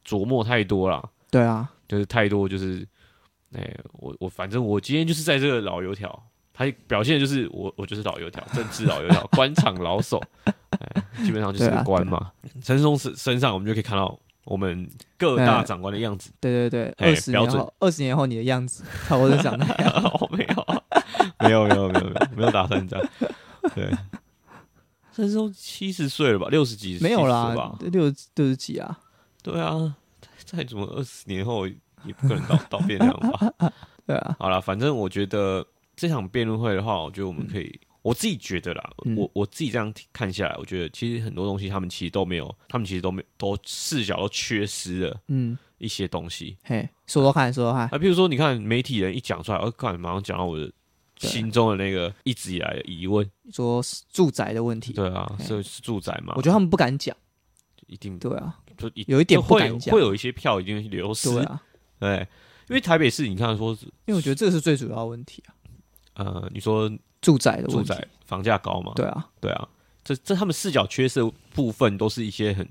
[0.05, 1.09] 琢磨太多了。
[1.31, 2.87] 对啊，就是太多就是。
[3.55, 12.31] 哎，我我反正我今天就是在这个老油条，他表现就是我我就是老油条，政治老油条， 官场老手，哎，基本上就是个官嘛。
[12.63, 16.31] 陈世忠身身上，我们就可以看到我们各大长官的样子。
[16.39, 20.29] 对对对，二十年后，二十年后你的样子，差不多长那样。
[20.31, 20.65] 没有，
[21.39, 23.09] 没有，没有，没有，没有，没有打算这样。
[23.75, 23.91] 对，
[25.15, 26.47] 那时候七十岁了吧？
[26.49, 26.97] 六十几？
[27.01, 28.99] 没有啦，六六十几啊？
[29.41, 29.95] 对啊，
[30.45, 31.67] 再怎么二十年后？
[32.05, 33.71] 也不可能到到 变这样吧？
[34.05, 46.57] 对啊，好了，反正我觉得这场辩论会的话，我觉得我们可以，我自己觉得啦，我我自己这样看下来，我觉得其实很多东西他们其实都没有，他们其实都没都视角都缺失了，嗯，一些东西。
[46.63, 47.87] 嘿，说说看，说说看。
[47.87, 50.69] 啊，比如说你看媒体人一讲出来，我看马上讲到我的
[51.17, 54.91] 心中的那个一直以来的疑问，说住宅的问题。
[54.91, 56.33] 对啊，所以是住宅嘛？
[56.35, 57.15] 我觉得他们不敢讲，
[57.87, 61.63] 一定对啊，就有一点不敢讲，会有一些票已经流失啊。
[61.99, 62.27] 对，
[62.67, 63.71] 因为台北市，你看说，
[64.05, 65.55] 因为我觉得这个是最主要问题啊。
[66.15, 66.91] 呃，你说
[67.23, 68.91] 住宅的住宅房价高嘛？
[68.95, 69.67] 对啊，对啊，
[70.03, 71.23] 这这他们视角缺失
[71.55, 72.67] 部分都是一些很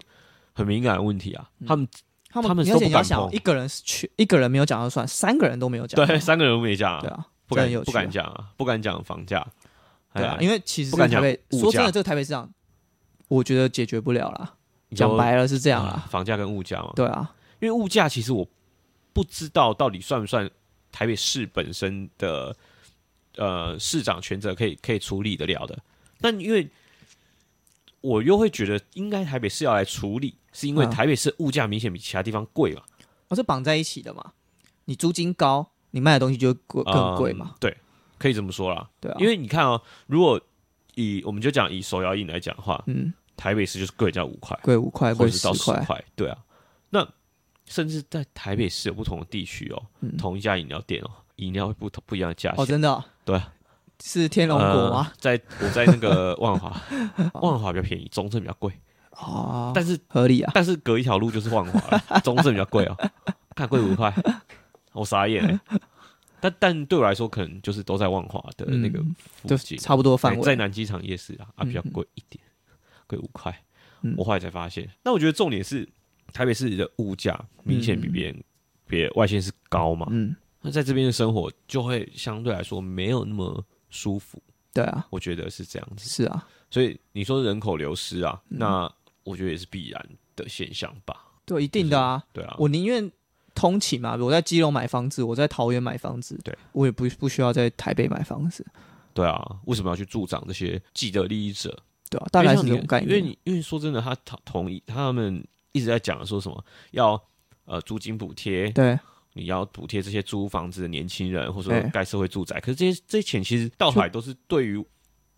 [0.52, 1.50] 很敏感的问题啊。
[1.66, 1.88] 他们
[2.28, 9.44] 他们他们而且你要想，一个人是缺一个人没有讲就算，三个人都没有讲，对，三个人都没讲，对啊，不敢有不敢讲啊，不敢讲房价，
[10.14, 12.48] 对啊，因为其实不敢台北，说真的，这个台北市场，
[13.28, 14.54] 我觉得解决不了啦。
[14.94, 18.46] 讲白了是这样啊，房价跟物价嘛，对啊，因为物价其实我。
[19.14, 20.50] 不知道到底算不算
[20.90, 22.56] 台北市本身的
[23.37, 25.79] 呃市长权责可以可以处理得了的？
[26.21, 26.68] 但因为
[28.01, 32.83] 我又会觉得应该台北市要来处理，是因为嗯台北市物价明显比其他地方贵嘛，
[33.29, 34.33] 哦，是绑在一起的嘛？
[34.87, 37.57] 你租金高，你卖的东西就会贵更贵嘛嗯？
[37.61, 37.77] 对，
[38.18, 38.90] 可以这么说啦。
[39.01, 40.40] 对啊，因为你看哦，如果
[40.95, 46.37] 以我们就讲以手摇饮来讲的话，嗯，台北市就是贵人家五块，贵五块，贵或者是到十块，十块，对啊。
[46.90, 47.09] 那
[47.66, 51.11] 甚至在台北市有不同的地区哦，嗯同一家饮料店哦，
[51.42, 52.61] 饮料会不同不一样的价钱。
[52.62, 53.52] 哦，真的哦，对啊。
[54.05, 55.07] 是天龙果吗？
[55.11, 56.76] 呃在我在那个万华，
[57.40, 58.72] 万华比较便宜，中正比较贵，
[59.12, 62.96] 哦，但是合理啊，但是隔一条路就是万华了， 中正比较贵哦，
[63.55, 64.12] 看贵五块，
[64.92, 65.61] 我傻眼欸。
[66.40, 70.40] 但但对我来说，可能就是都在万华的那个附近，差不多范围。
[70.40, 72.42] 在在南机场夜市啊，啊嗯比较贵一点，
[73.07, 73.57] 贵五块。
[74.00, 74.12] 嗯。
[74.16, 75.88] 我后来才发现，那我觉得重点是
[76.33, 78.42] 台北市的物价明显比别人
[78.88, 84.40] 别外县市高嘛，嗯，那在这边的生活就会相对来说没有那么舒服，
[84.72, 86.09] 对啊，我觉得是这样子。
[86.09, 88.92] 是啊，所以你说人口流失啊，嗯那
[89.25, 91.27] 我觉得也是必然的现象吧。
[91.44, 92.22] 对，一定的啊。
[92.33, 93.11] 对啊，我宁愿
[93.55, 98.64] 通勤嘛，我在基隆买房子，我在桃园买房子，对我也不不需要在台北买房子，
[99.12, 101.77] 对啊，为什么要去助长这些既得利益者？
[102.09, 103.11] 对啊，大概是这种概念。
[103.11, 107.20] 因为你因为说真的，他同同意他们一直在讲说什么要
[107.64, 108.98] 呃租金补贴，对
[109.33, 112.61] 你要补贴这些租房子的年轻人，或者说盖社会住宅。
[112.61, 114.85] 可是这些这些钱其实到头来都是对于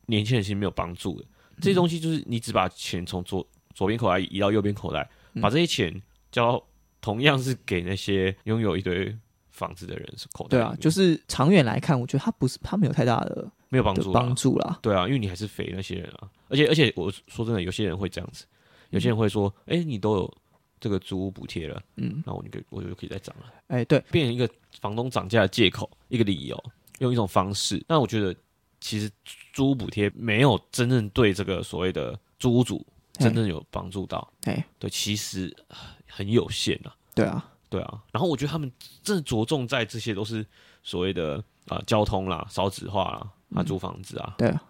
[0.07, 1.27] 年轻人其实没有帮助的。
[1.61, 5.41] 这些东西就是你只把钱从左左边口袋移到右边口袋，嗯。
[5.41, 6.03] 把这些钱
[6.33, 6.63] 交
[7.01, 9.17] 同样是给那些拥有一堆
[9.51, 14.81] 房子的人是口袋对啊，就是长远来看，我觉得它不是它没有太大的的没有帮助帮助啦。
[14.83, 18.45] 对啊，因为你还是肥那些人啊，而且而且我说真的，有些人会这样子，
[18.91, 20.35] 有些人会说，哎、你都有
[20.85, 24.47] 这个租屋补贴了，嗯，那我就可以我就可以再涨了，哎，对，变成一个
[24.83, 26.64] 房东涨价的借口，一个理由，
[26.99, 27.83] 用一种方式。
[27.88, 28.37] 那我觉得
[28.83, 29.11] 其实
[29.55, 36.94] 租屋补贴没有真正对这个所谓的租屋主真正有帮助到，哎，对，其实呃很有限啊。
[37.14, 38.70] 对啊，对啊，然后我觉得他们
[39.03, 40.44] 真的着重在这些都是
[40.83, 44.62] 所谓的啊、交通啦、少子化啦、啊租房子啊，对啊，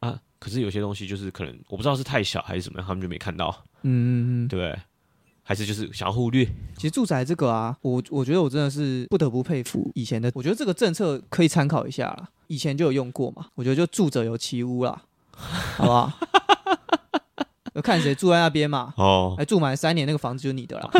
[0.00, 3.48] 啊，可是有些东西就是可能我不知道是太小还是怎么样，他们就没看到，
[3.82, 4.82] 嗯嗯嗯，对不对？
[5.42, 6.44] 还是就是想要忽略？
[6.76, 15.02] 其实住宅这个啊，我我觉得我真的是不得不佩服以前的，我觉得这个政策可以参考一下啦，以前就有用过嘛，我觉得就住者有其屋啦，
[15.32, 16.12] 好不好？
[17.74, 20.90] 要看谁住在那边嘛，哦，来住满三年，那个房子就是你的啦。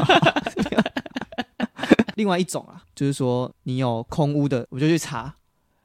[2.16, 5.34] 另外一种啊，就是说你有空屋的，我就去查。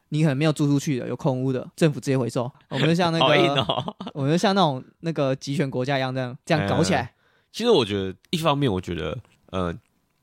[0.10, 2.50] 你可能没有租出去的，有空屋的，政府直接回收。
[2.70, 3.26] 我们就像那个，
[3.62, 3.96] 哦。
[4.14, 7.14] 我们就像那种那个集权国家一样，这样这样搞起来。
[7.58, 9.18] 其实我觉得，一方面我觉得，
[9.48, 9.76] 呃，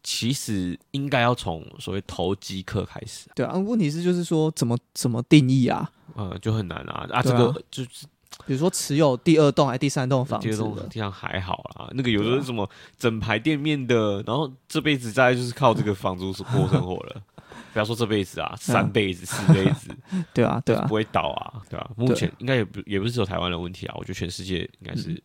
[0.05, 5.91] 其实应该要从所谓投机客开始，对啊，问题是就是说怎么怎么定义啊？
[6.15, 7.09] 呃，就很难啊。
[7.11, 8.07] 啊，这个就是
[8.47, 17.21] 比如说持有第二栋还是第三栋房这个子的，东地上还好啦，那个有的是什么整排店面的，然后这辈子大概就是靠这个房租过生活了。
[17.73, 19.89] 不要说这辈子啊，三辈子、四辈子，
[20.33, 20.87] 对啊，对啊。
[20.87, 25.21] 不，会倒啊，对啊、目前应该也不也不是只有台湾的问题啊，我觉得全世界应该是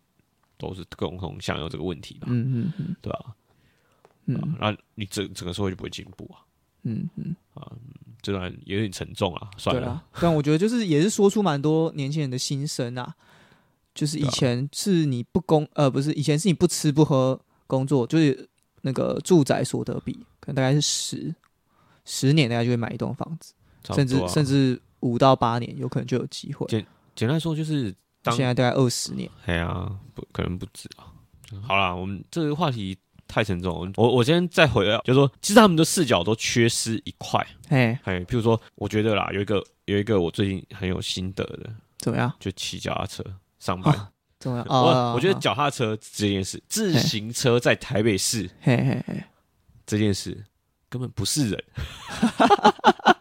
[0.59, 3.33] 都是共同享有这个问题吧，嗯嗯嗯对吧、啊？
[4.27, 6.45] 嗯然后你整整个社会就不会进步啊，
[6.83, 7.71] 嗯嗯啊，
[8.21, 10.03] 这段有点沉重啊，算了，对啊。
[10.21, 13.15] 但我觉得就是也是说出蛮多年轻人的心声啊，
[13.95, 18.47] 就是以前是你不工呃不是以前是你不吃不喝工作，就是
[18.81, 21.35] 那个住宅所得比可能大概是十
[22.05, 23.53] 十年大概就会买一栋房子，
[23.95, 26.67] 甚至甚至五到八年有可能就有机会。
[26.67, 31.07] 简简单来说就是当现在大概二十年，哎呀，不可能不止啊。
[31.67, 37.45] 好啦，我们这个话题太沉重了，我我先再回来，就是说，其实他们的视角都缺失一块。
[37.69, 42.31] 哎，哎，譬如说，我觉得啦，有一个有一个我最近很有心得的，怎么样？
[42.39, 43.23] 就骑脚踏车
[43.59, 43.93] 上班。
[44.39, 44.65] 怎么样？
[44.69, 49.23] 我哦，我觉得脚踏车这件事，自行车在台北市嘿嘿嘿，
[49.85, 50.45] 这件事
[50.87, 51.63] 根本不是人。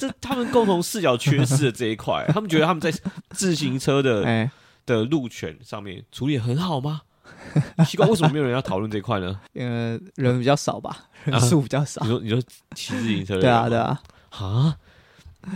[0.00, 2.90] 这他们共同视角缺失的这一块，他们觉得他们在
[3.30, 4.50] 自行车的 哎，
[4.86, 7.02] 的路权上面处理得很好吗？
[7.86, 9.38] 奇怪，为什么没有人要讨论这一块呢？
[9.54, 12.08] 呃，人比较少吧，人数比较少你。
[12.08, 12.40] 说，你说
[12.74, 14.76] 骑自行车的对啊，对啊，啊？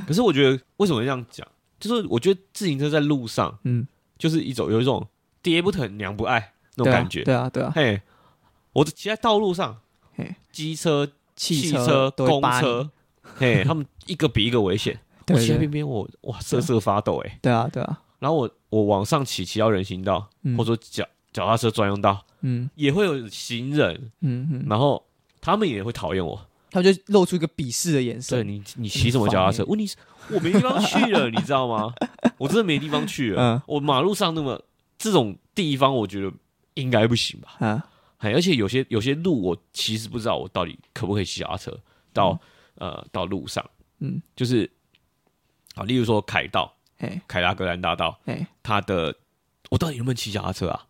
[0.07, 1.47] 可是我觉得为什么会这样讲？
[1.81, 3.87] 就是我觉得自行车在路上嗯，
[4.19, 5.07] 就是一种有一种
[5.43, 7.23] 爹不疼娘不爱那种感觉。
[7.25, 8.01] 对啊，对啊，嘿，
[8.73, 9.79] 我骑在道路上
[10.15, 12.91] 嘿，机车、汽车公车，
[13.37, 14.99] 嘿，他们一个比一个危险。
[15.29, 17.39] 我骑在边边，我哇瑟瑟发抖哎。
[17.41, 25.03] 对啊，对啊，然后我我往上骑，骑到人行道，嗯或者说脚脚踏车专用道，嗯也会有行人，嗯嗯，然后
[25.41, 26.47] 他们也会讨厌我。
[26.71, 28.49] 他就露出一个鄙视的眼神对神。
[28.49, 29.65] 你，你骑什么脚踏车？
[29.67, 29.97] 问题是
[30.29, 31.95] 我没地方去了， 你知道吗？
[32.37, 33.41] 我真的没地方去了。
[33.41, 34.61] 嗯我马路上那么
[34.99, 36.33] 这种地方，我觉得
[36.75, 37.57] 应该不行吧。
[37.61, 37.87] 啊，
[38.19, 41.79] 哎，而且有些有些路，我其实不知道我到底可不可以骑脚踏车
[42.13, 42.39] 到、
[42.77, 43.65] 呃到路上。
[43.99, 44.71] 嗯，就是
[45.75, 49.15] 啊，例如说凯道、嘿，凯达格兰大道，嘿，它的
[49.71, 50.87] 我到底能不能骑脚踏车啊？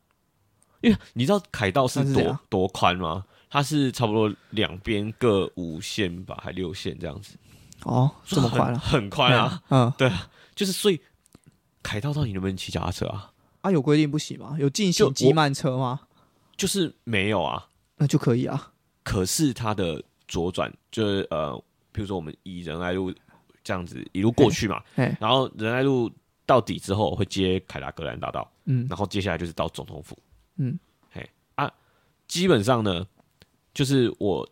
[0.80, 3.24] 因为你知道凯道是多是多宽吗？
[3.48, 7.36] 它是差不多两边各五线吧，还六线这样子，
[7.84, 9.62] 哦，这么宽了，很很宽啊。
[9.68, 11.00] 嗯，对啊，就是所以
[11.82, 13.32] 凯道到底能不能骑脚踏车啊？
[13.60, 14.56] 啊，有规定不行吗？
[14.58, 16.00] 有禁行机慢车吗？
[16.56, 17.68] 就是没有啊。
[17.96, 18.72] 那就可以啊。
[19.04, 21.62] 可是它的左转就是呃，
[21.94, 23.14] 比如说我们以仁爱路
[23.62, 24.82] 这样子一路过去嘛，
[25.20, 26.10] 然后仁爱路
[26.44, 28.84] 到底之后会接凯达格兰大道，嗯。
[28.90, 30.18] 然后接下来就是到总统府，
[30.56, 30.76] 嗯，
[31.10, 31.26] 嘿。
[31.54, 31.72] 啊，
[32.26, 33.06] 基本上呢，
[33.72, 34.46] 就是我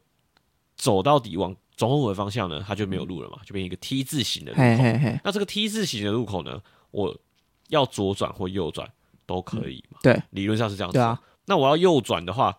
[0.77, 4.63] 走到底往总统府的方向呢，它就没有路了嘛，就变成一个 T 字形的路口。
[4.63, 7.15] 嘿嘿嘿，那这个 T 字形的路口呢，我
[7.69, 8.89] 要左转或右转
[9.27, 10.23] 都可以嘛，对。
[10.31, 11.23] 理论上是这样子。
[11.45, 12.57] 那我要右转的话，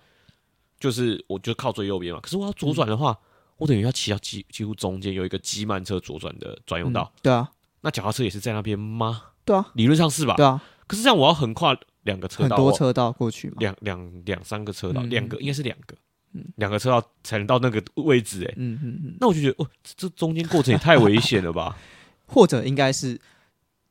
[0.78, 2.20] 就是我就靠最右边嘛。
[2.20, 3.18] 可是我要左转的话，
[3.58, 7.12] 我等于要骑到几几乎中间有一个机慢车左转的专用道。
[7.16, 9.22] 嗯对啊，那脚踏车也是在那边吗？
[9.46, 10.36] 对啊，理论上是吧？
[10.36, 13.56] 对啊，可是这样我要横跨两个车道，很多车道过去嘛。
[13.60, 15.96] 两两两三个车道，嗯两个应该是两个，
[16.56, 18.54] 两个车道才能到那个位置哎。
[18.58, 21.78] 嗯嗯嗯，那我就觉得哦，这这中间过程也太危险了吧？
[22.28, 23.14] 或者应该是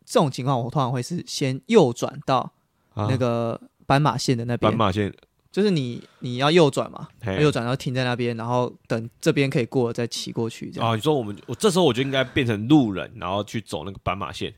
[0.04, 2.52] 这种情况，我通常会是先右转到
[2.94, 5.12] 啊那个斑马线的那边斑，马线，
[5.52, 7.06] 就是你你要右转嘛，
[7.38, 10.90] 右转然后停在那边，然后等这边可以过了再骑过去，这样。
[10.90, 14.52] 啊，你说我们我这时候我就应该变成路人，然后去走那个斑马线。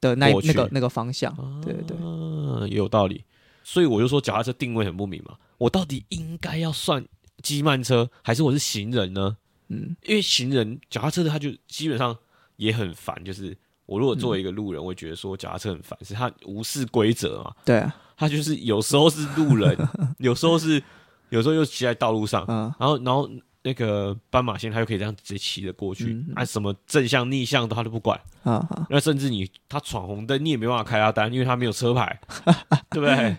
[0.00, 1.32] 的那那个那个方向，
[1.64, 3.22] 对对对，嗯，也有道理。
[3.62, 7.06] 所以我就说脚踏车定位很不明嘛，我到底应该要算
[7.40, 9.36] 机慢车，还是我是行人呢？
[9.68, 12.16] 嗯，因为行人脚踏车的他就基本上
[12.56, 19.76] 也很烦，就是我如果作为一个路人，我会觉得说脚踏车很烦，是他无视规则嘛，对啊，他就是有时候是路人，
[20.18, 20.80] 有时候是
[21.30, 23.28] 有时候又骑在道路上，嗯然后然后
[23.64, 28.16] 那个斑马线他又可以这样直接骑着过去，嗯啊什么正向逆向的他都不管。
[28.44, 32.20] 啊啊，那甚至你他闯红灯，你也没办法开他单，因为他没有车牌，
[32.90, 33.36] 对不对？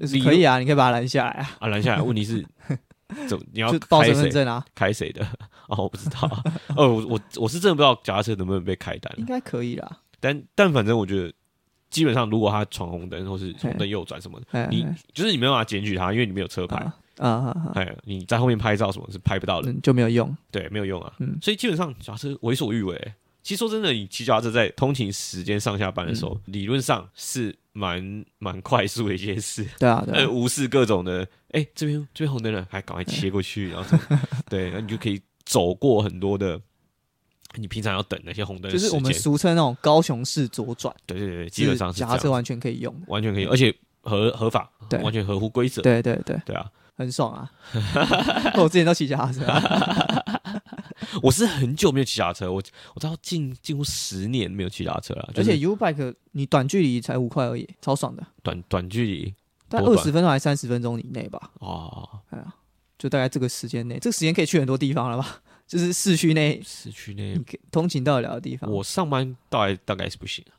[0.00, 2.44] 就是可以啊，你可以把他拦下来啊，啊，拦下来，问题是，
[3.28, 4.14] 怎么你要就报开谁？
[4.14, 5.24] 身份证啊，开谁的？
[5.68, 6.42] 哦，我不知道啊。
[6.76, 9.98] 哦，我我我是真的不知道脚踏车能不能被开单应，该可以啦。
[10.20, 11.32] 但但反正我觉得，
[11.90, 16.76] 基本上如果他闯红灯或是红灯右转什么的，哎你哎就是你没办法检举他，因为你没有车牌，
[17.16, 20.34] 啊哎，你在后面拍照什么是拍不到的，嗯，就没有用。
[20.50, 21.12] 对，没有用啊。
[21.18, 23.12] 嗯所以基本上脚踏车为所欲为。
[23.42, 29.66] 其实说真的，你骑脚踏车在通勤时间上下班的时候，理论上是蛮蛮快速的一件事。
[29.78, 33.98] 对啊，对 无视各种的，哎、这边这边红灯了，还赶快切过去，然后
[34.50, 36.60] 对，然后你就可以走过很多的
[37.56, 39.12] 你平常要等那些红灯就是我们。
[39.12, 42.94] 俗称那种高雄市左转，对对对，基本上是脚踏车完全可以用。
[43.06, 45.82] 完全可以，而且合合法，对完全合乎规则。
[45.82, 47.50] 对对对，对啊，很爽啊！
[48.56, 50.24] 我之前都骑脚踏车啊，
[51.22, 52.62] 我是很久没有骑脚踏车，我
[52.94, 59.34] 我知道近近乎十年没有骑脚踏车了，就是而且 U bike 你短距离才五块而已，超爽的，短短距离
[59.68, 62.08] 但二十分钟还是三十分钟以内吧，哦，
[62.98, 65.40] 就大概这个时间内，这个时间可以去很多地方了吧？
[65.68, 67.38] 就是市区内市区内
[67.70, 68.68] 通勤到得了的地方。
[68.68, 70.56] 我上班大概大概是不行啊，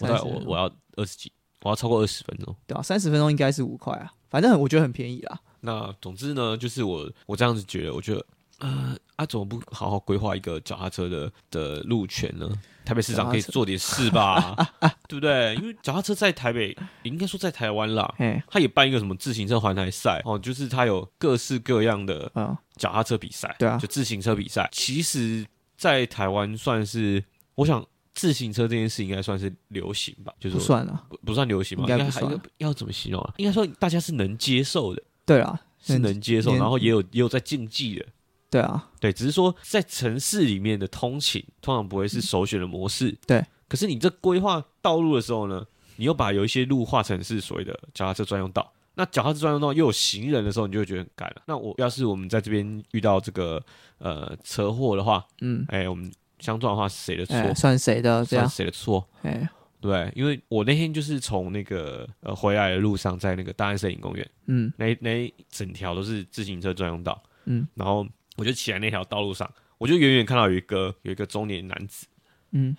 [0.00, 0.64] 我大概30分钟我我要
[0.96, 1.30] 二十几，
[1.62, 2.56] 我要超过二十分钟。
[2.66, 5.38] 对啊，三十分钟应该是五块啊，反正很我觉得很便宜啦。
[5.60, 8.26] 那总之呢，就是我我这样子觉得，我觉得
[8.58, 12.48] 呃啊，怎么不好好规划一个脚踏车的的路权呢？
[12.84, 14.54] 台北市长可以做点事吧，
[15.08, 15.56] 对不对？
[15.56, 24.68] 因为脚踏车在台北，应该说在台湾啦，哎，他也办一个什么自行车环台赛哦，就是他有各式各样的嗯，脚踏车比赛，对啊就自行车比赛。
[24.70, 25.44] 其实，
[25.76, 27.24] 在台湾算是，
[27.56, 31.04] 我想自行车这件事应该算是流行吧，就是不算了。
[31.08, 33.34] 不不算流行吧，应该不算还应该要怎么形容啊？
[33.38, 38.06] 应该说大家是能接受的，对啊，是能接受，然后也有也有在竞技的。
[38.50, 43.16] 对啊，对，只是说在城市里面的通勤通常不会是首选的模式。
[43.26, 45.64] 对，可是你这规划道路的时候呢，
[45.96, 48.72] 你又把有一些路划成是所谓的脚踏车专用道。
[48.94, 51.42] 那脚踏车专用道又有行人的时候，你就会觉得很干了。
[51.46, 53.62] 那我要是我们在这边遇到这个
[53.98, 57.36] 呃车祸的话，嗯，哎、我们相撞的话是谁的错？
[57.36, 58.48] 哎，算谁的这算样？
[58.48, 59.06] 谁的错？
[59.20, 59.46] 哎，
[59.82, 68.06] 对，因为我那天就是从那个呃回来的路上，在那个大安森林公园，嗯那那一整条都是自行车专用道，嗯然后
[68.36, 72.06] 我就骑在那条道路上，我就远远看到有一个有一个中年男子，
[72.52, 72.76] 嗯。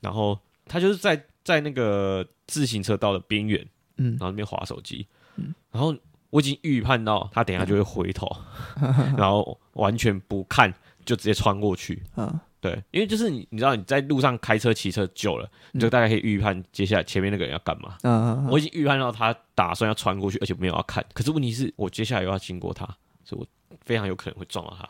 [0.00, 3.66] 然后他就是在在那个自行车道的边缘，
[3.96, 4.10] 嗯。
[4.12, 5.54] 然后那边划手机，嗯。
[5.70, 5.94] 然后
[6.30, 8.28] 我已经预判到他等一下就会回头，
[9.16, 10.72] 然后完全不看
[11.04, 17.96] 就直接穿过去，嗯，对，因为就是你你知道你在路上开车骑车久了，你就大概可以预判接下来前面那个人要干嘛。
[18.02, 18.48] 嗯嗯，嗯。
[18.48, 21.04] 我已经预判到他打算要穿过去，而且没有要看。
[21.12, 22.86] 可是问题是我接下来又要经过他，
[23.30, 24.88] 所以我非常有可能会撞到他。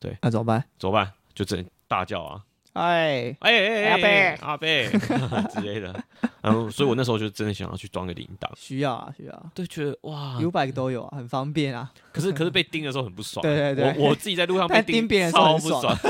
[0.00, 0.64] 对那怎么办？
[0.78, 1.12] 怎么办？
[1.34, 2.42] 就只能大叫啊！
[2.72, 4.88] 哎，哎哎哎，阿贝阿贝
[5.54, 5.92] 之类的。
[6.40, 8.48] 然后，所以我那时候就真的想要去装个铃铛。
[8.56, 11.92] 需要啊，需要对，觉得哇，，U bike 都有啊，很方便啊。
[12.12, 13.40] 可是可是被盯的时候很不爽。
[13.42, 15.96] 对对对我我自己在路上 被但盯别人超不爽爽。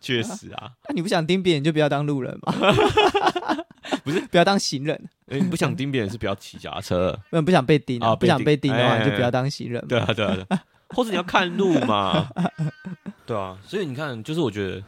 [0.00, 2.52] 确实啊，那你不想盯别人，就不要当路人嘛。
[4.10, 5.08] 不是 不要当行人。
[5.28, 7.18] 哎你不想盯别人是不要骑脚踏车。
[7.30, 9.88] 不不想被盯啊，不想啊被盯的话，哎你就不要当行人嘛。
[9.88, 12.28] 对啊，对啊，对啊， 或者你要看路嘛。
[13.24, 14.82] 对啊，所以你看，就是我觉得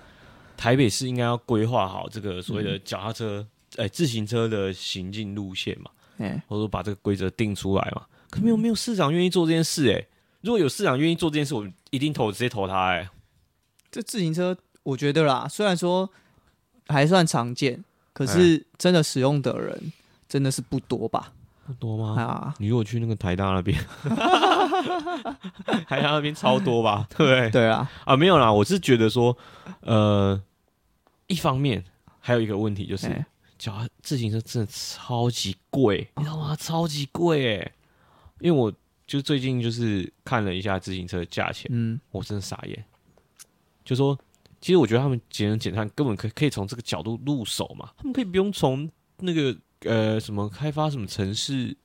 [0.57, 3.47] 台北市应该要规划好这个所谓的脚踏车、
[3.77, 8.03] 哎、自行车的行进路线嘛，哎，或者说把这个规则定出来嘛。
[8.31, 10.07] 可没有没有市长愿意做这件事、哎，
[10.41, 13.09] 如果有市长愿意做这件事，我们一定投直接投他、哎，
[13.91, 16.11] 这自行车，我觉得啦，虽然说
[16.89, 19.93] 还算常见，可是真的使用的人
[20.29, 21.33] 真的是不多吧？
[21.67, 22.21] 不多吗？
[22.21, 23.79] 啊，你如果去那个台大那边，
[25.87, 27.51] 台大那边超多吧， 对不对？
[27.51, 29.37] 对啊，啊，没有啦，我是觉得说，
[29.81, 30.41] 呃，
[31.29, 31.83] 一方面
[32.19, 33.25] 还有一个问题就是哎，
[33.59, 36.57] 脚踏自行车真的超级贵，你知道吗？
[36.57, 37.73] 超级贵哎！
[38.41, 38.73] 因为我
[39.07, 42.85] 就最近就是看了一下自行车的价钱，嗯，我真的傻眼。
[43.85, 44.19] 就说，
[44.63, 48.89] 其实我觉得他们节能减碳根本可以可以从这个角度入手嘛，他们可以不用从
[49.19, 51.77] 那个呃什么开发什么城市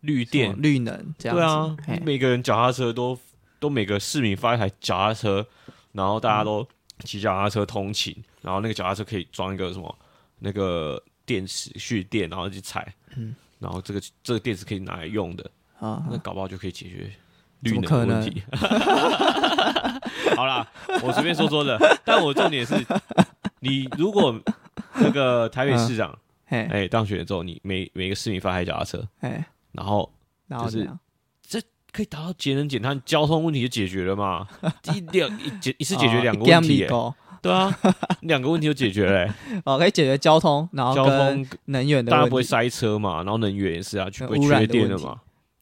[0.00, 1.40] 绿电绿能这样子。
[1.40, 2.02] 对啊，嘿。
[2.04, 3.16] 每个人脚踏车都
[3.60, 5.46] 都每个市民发一台脚踏车，
[5.92, 6.66] 然后大家都
[7.04, 8.12] 骑脚踏车通勤，
[8.42, 9.98] 然后那个脚踏车可以装一个什么
[10.40, 13.34] 那个电池蓄电，然后去踩，嗯。
[13.60, 15.50] 然后这个这个电池可以拿来用的，
[15.80, 17.10] 啊，那搞不好就可以解决
[17.62, 18.42] 怎绿么可能能的问题。
[20.36, 20.66] 好啦，
[21.02, 22.74] 我随便说说的，但我重点是，
[23.60, 24.34] 你如果
[24.96, 30.10] 那个台北市长嘿，哎、当选了之后，你每每个市民发台脚踏车，哎，然后
[30.48, 30.98] 就是然后怎样？
[31.90, 34.46] 可以达到节能减碳，交通问题就解决了嘛？
[34.94, 36.86] 一两一解一次解决哦两个一问题、
[37.40, 37.74] 对啊，
[38.20, 39.32] 两个问题就解决了、欸，
[39.64, 42.12] 哦，可以解决交通，然后交跟通能源的。
[42.12, 45.18] 大家不会塞车嘛，然后能源也是啊，去不会缺电了嘛，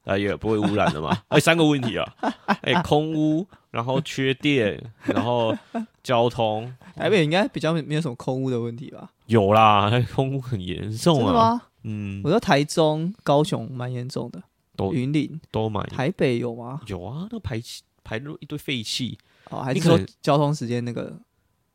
[0.06, 2.14] 啊也不会污染的嘛， 哎三个问题啊，
[2.62, 5.54] 哎空污，然后缺电，然后
[6.02, 6.72] 交通。
[6.96, 9.10] 台北应该比较没没有什么空污的问题吧？
[9.26, 12.22] 有啦，空污很严重啊，嗯。
[12.24, 14.42] 我，说台中、高雄蛮严重的，
[14.76, 16.80] 都云林、都蛮台北有吗？
[16.86, 19.18] 有啊，那排气排入一堆废气。
[19.50, 21.20] 哦，还是说交通时间那个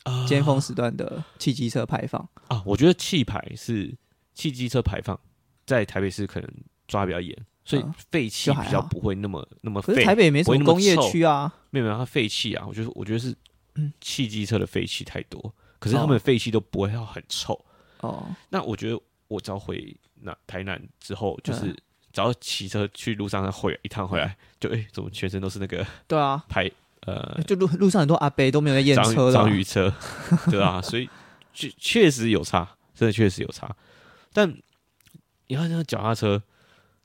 [0.04, 0.26] 啊。
[0.26, 2.28] 尖峰时段的汽机车排放？
[2.48, 3.94] 啊，我觉得气排是
[4.34, 5.20] 汽机车排放，
[5.66, 6.50] 在台北市可能
[6.88, 7.38] 抓比较严，
[7.72, 9.94] 所以嗯废气比较不会那么那么废。
[9.94, 11.52] 可是台北也没什么么工业区啊。
[11.70, 13.36] 没有没有，它废气啊，我觉得我觉得是
[13.76, 17.60] 嗯汽机车的废气太多，可是他哦们的废气都不会要很臭。
[18.02, 21.78] 哦，那我觉得我只要回那台南之后，就是嗯
[22.12, 26.70] 只要骑车去路上再回一趟回来，就哎、怎么全身都是那个对啊，排
[27.06, 29.50] 呃就路路上很多阿伯都没有在验车的啊章。
[29.50, 29.94] 鱼车，
[30.52, 31.10] 对啊，所以
[31.54, 33.74] 确确实有差，真的确实有差。
[34.34, 34.54] 但
[35.48, 36.42] 你看那脚踏车，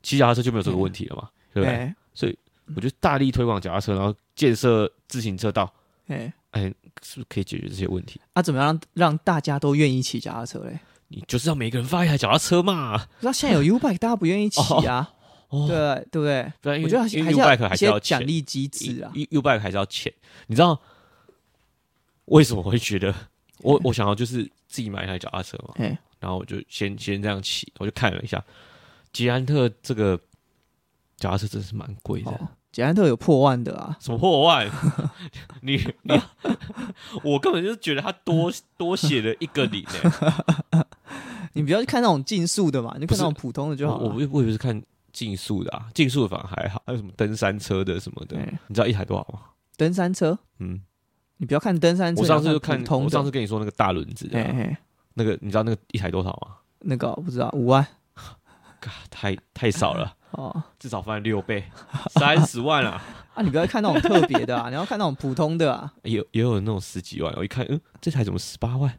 [0.07, 1.93] 骑脚踏车就没有这个问题了嘛，对不对？
[2.15, 2.39] 所以
[2.77, 5.69] 我觉得大力推广脚踏车，然后建设自行车道，
[6.07, 6.63] 哎，哎，
[7.03, 8.21] 是不是可以解决这些问题？
[8.33, 10.79] 啊，怎么样让让大家都愿意骑脚踏车嘞？
[11.09, 15.13] 你就是要每个人发一台脚踏车嘛，那现在有 U bike，大家不愿意骑啊，
[15.49, 15.77] 哦，对
[16.13, 16.25] 对不
[16.63, 16.85] 对？
[16.85, 19.11] 我觉得还是 U 要 bike 还是要一些奖钱励机制啊。
[19.31, 20.13] U bike 还是要钱，
[20.47, 20.81] 你知道
[22.27, 23.13] 为什么我会觉得？
[23.59, 25.75] 我我想要就是自己买一台脚踏车嘛？
[25.79, 28.43] 哎，然后我就先先这样骑，我就看了一下，
[29.17, 30.21] 捷安特这个
[31.17, 34.71] 脚踏车真是蛮贵的，哦，捷安特有破万的啊，什么破万？
[35.62, 36.21] 你 你，
[37.25, 40.85] 我根本就是觉得他多多写了一个零呢、
[41.55, 44.05] 你不要去看那种竞速的嘛，你就看那种普通的就好了。
[44.05, 44.83] 我我我以为是看
[45.14, 48.61] 竞速的啊，竞速的反而还好，还有什么登山车的什么的，哎。
[48.69, 49.41] 你知道一台多少吗？
[49.79, 50.79] 登山车，嗯，
[51.39, 54.77] 你不要看登山车，我上次就看普，通我上次跟你说那个大轮子的
[55.14, 56.57] 那个你知道那个一台多少吗？
[56.81, 57.83] 那个我不知道五万。
[57.83, 57.96] 嘎
[59.11, 60.62] 太太少了， 哦。
[60.78, 61.64] 至少翻了六倍，
[62.11, 63.03] 三十万啊！
[63.34, 68.93] 啊，你不要看那种特别的啊，你要看那种普通的啊，也有也有那种十几万，我一看，嗯，这台怎么十八万？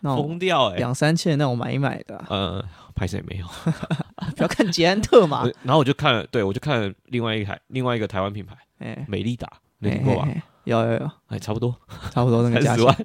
[0.00, 2.64] 那疯掉哎、两三千那种买一买的啊，呃，
[2.94, 3.46] 拍谁没有？
[4.36, 5.44] 不要看捷安特嘛。
[5.64, 10.22] 然后我就看了，对我就看了另外一台另外一个台湾品牌哎，美利达，你听过吧？
[10.26, 11.74] 嘿嘿嘿有有有，哎，差不多
[12.12, 12.96] 差不多那个价十万，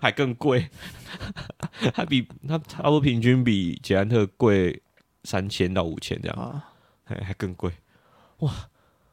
[0.00, 0.70] 还更贵，
[1.92, 4.80] 它比它差不多平均比捷安特贵
[5.24, 6.72] 三千到五千这样，啊，
[7.04, 7.72] 还还更贵，
[8.38, 8.52] 哇。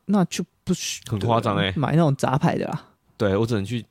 [0.08, 2.90] 那就不许很夸张哎买那种杂牌的啦。
[3.18, 3.84] 对我只能去，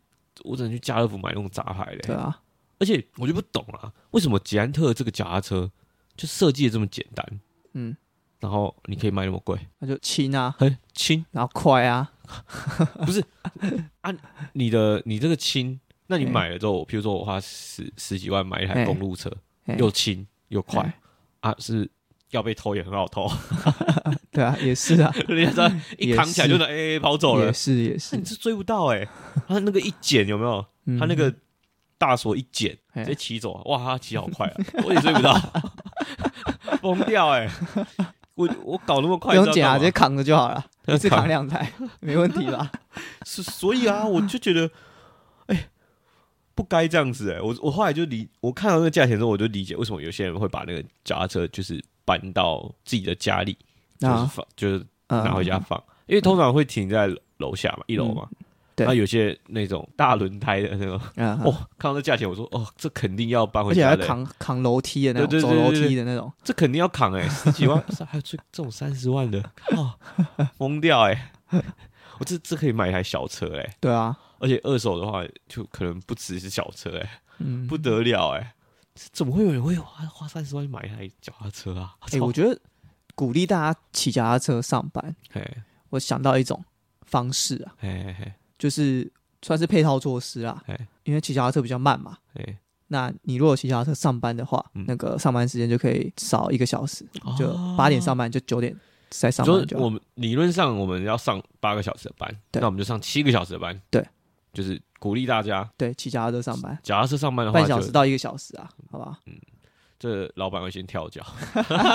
[0.45, 2.03] 我只能去家乐福买那种杂牌的。
[2.07, 2.41] 对啊，
[2.79, 5.69] 而且我就不懂了，为什么捷安特这个脚踏车
[6.17, 7.41] 就设计的这么简单，
[7.73, 7.97] 嗯，
[8.39, 9.59] 然后你可以卖那么贵？
[9.81, 12.13] 那就轻啊，很轻，然后快啊，
[13.05, 13.21] 不是
[14.03, 14.15] 啊？
[14.53, 19.29] 你的你这个轻，那你哎买了之后，譬如说我花十十几万买一台哎公路车，
[19.65, 20.81] 哎又轻又快
[21.41, 21.91] 哎啊，是
[22.35, 23.31] 要被偷也很好偷，
[24.33, 27.47] 对啊，也是啊， 人家这 一扛起来就能 A A 跑走了。
[27.47, 28.17] 也，是也是。
[28.17, 29.07] 你，是追不到哎、
[29.47, 30.65] 他那个一剪有没有？
[30.87, 31.33] 嗯他那个
[31.97, 34.55] 大锁一剪，哎直接骑走，哇，他骑好快啊，
[34.85, 35.33] 我也追不到，
[36.83, 37.49] 疯掉哎、
[38.35, 42.71] 我我搞那么快，不用剪啊，直接扛着就好了，一次扛扛两台，没问题吧？
[43.25, 44.69] 是，所以啊，我就觉得，
[45.47, 45.69] 哎、
[46.55, 53.57] 不该这样子哎、我我后来就理，我看到那个价钱之后，我就理解为什么有些人会把那个脚踏车就是搬到自己的家里，
[53.99, 58.29] 就是啊，放，就是嗯拿回家放，因为通常会停在楼下嘛，一楼嘛。
[58.77, 58.85] 对。
[58.85, 69.39] 那有些那种大轮胎的那种，嗯，哦，看到这价钱，我说哦，这肯定要搬而且还回家的，扛扛楼梯的那种，走楼梯的那种，这肯定要扛哎、 十几万，还有这这种三十万的，
[69.77, 69.95] 哦，
[70.59, 71.33] 疯掉哎、
[72.19, 78.64] 我这这可以买一台小车哎、对啊，而且二手的话，就可能不只是小车哎、嗯，不得了哎、这
[79.13, 81.95] 怎么会有人会花花三十万买一台脚踏车啊？
[82.13, 82.59] 哎，我觉得
[83.15, 86.65] 鼓励大家骑脚踏车上班， 哎我想到一种
[87.03, 89.11] 方式啊，嘿嘿就是
[89.43, 92.19] 算是配套措施啊哎，因为骑脚踏车比较慢嘛。
[92.35, 97.07] 哎，那你如果骑脚踏车上班的话，嗯那个上班时间就可以少一个小时，
[97.39, 98.77] 就哦八点上班就九点
[99.11, 104.05] 再上你班就我们理论上我们要上八个小时的班，对那我们就上七个小时的班，对，
[104.53, 105.69] 就是鼓励大家。
[105.77, 106.79] 对，骑脚踏车上班。
[106.83, 109.19] 脚踏车上班的话，半小时到一个小时啊，好吧？
[109.99, 111.23] 这老板会先跳脚，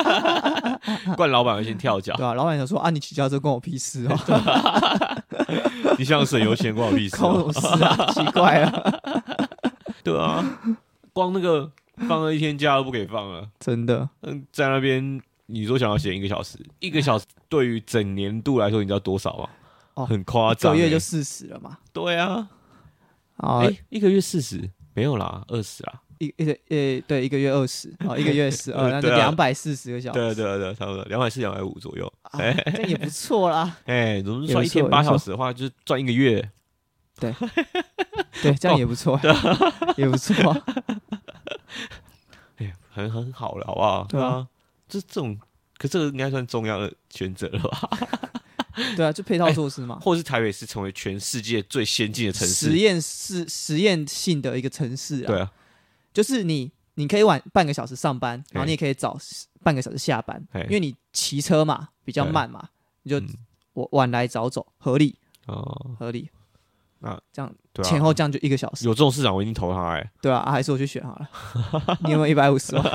[1.17, 2.13] 怪老板会先跳脚。
[2.17, 4.15] 对，吧、老板想说啊，你骑脚踏车关我屁事哦，
[5.97, 8.11] 你想省油钱关我屁事关哦、我事啊？
[8.13, 8.93] 奇怪啊，
[10.05, 10.45] 对啊，
[11.11, 11.71] 光那个
[12.07, 19.49] 放了一天假都不给放了，真的，嗯，在那边你说想要闲一个小时，一个小时对于整年度来说，你知道多少吗？
[19.95, 21.77] 哦很夸一张、欸，个月就四十了嘛。
[21.91, 22.47] 对啊，
[23.39, 32.11] 啊哎、，一个月四十没有啦，二十啦，一一个呃，对，一个月二十，哦，一个月十二，那就两百四十个小时，对啊对啊对啊，差不多两百四两百五左右。
[32.23, 33.77] 啊，这样也不错啦。
[33.87, 36.51] 哎、怎么算一天八小时的话，就是赚一个月。
[37.19, 37.33] 对，
[38.41, 39.19] 对这样也不错，
[39.97, 40.63] 也不错啊。
[42.57, 44.05] 哎、很很好了，好不好？
[44.09, 44.47] 对啊啊，
[44.87, 45.37] 这这种，
[45.77, 47.89] 可这个应该算重要的选择了吧？
[48.95, 49.99] 对啊，就配套措施嘛。
[50.01, 52.67] 或是台北市成为全世界最先进的城市？
[52.71, 55.51] 实验室实验性的一个城市啊，对啊，
[56.13, 59.17] 就是你你可以晚半个小时上班，然后你也可以早
[59.63, 62.69] 半个小时下班，嘿因为你骑车嘛比较慢嘛，
[63.03, 63.21] 你就
[63.91, 65.17] 晚来早走，合理
[65.47, 66.29] 哦，合理。
[67.01, 71.29] 那这样对啊，前后这样就一个小时，有这种市长，我一定投他哎、对啊，啊还是我去选好了。
[72.03, 72.83] 你有没有一百五十万？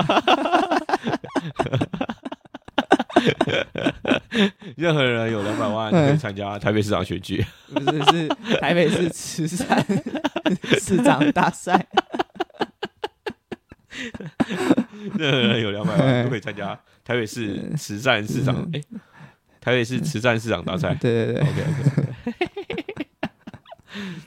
[4.75, 7.43] 任何人有两百万都可以参加台北市长选举。
[7.73, 8.27] 不是是
[8.59, 9.85] 台北市慈善
[10.79, 11.85] 市长大赛。
[15.17, 18.81] 任何人有两百万都可以参加台北市慈善市长哎、
[19.61, 20.93] 台北市慈善市长大赛。
[20.95, 23.07] 对对对，OK OK，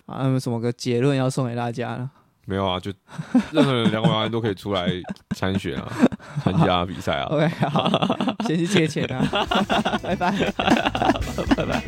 [0.07, 2.11] 啊，有没有什么个结论要送给大家呢？
[2.49, 2.91] 没有啊，就
[3.53, 4.89] 任何人两百万都可以出来
[5.37, 5.93] 参选啊，
[6.43, 7.25] 参加比赛啊。
[7.27, 8.17] OK，好，
[8.49, 9.23] 先去借钱啊，
[10.03, 10.33] 拜拜。
[11.55, 11.85] 拜拜。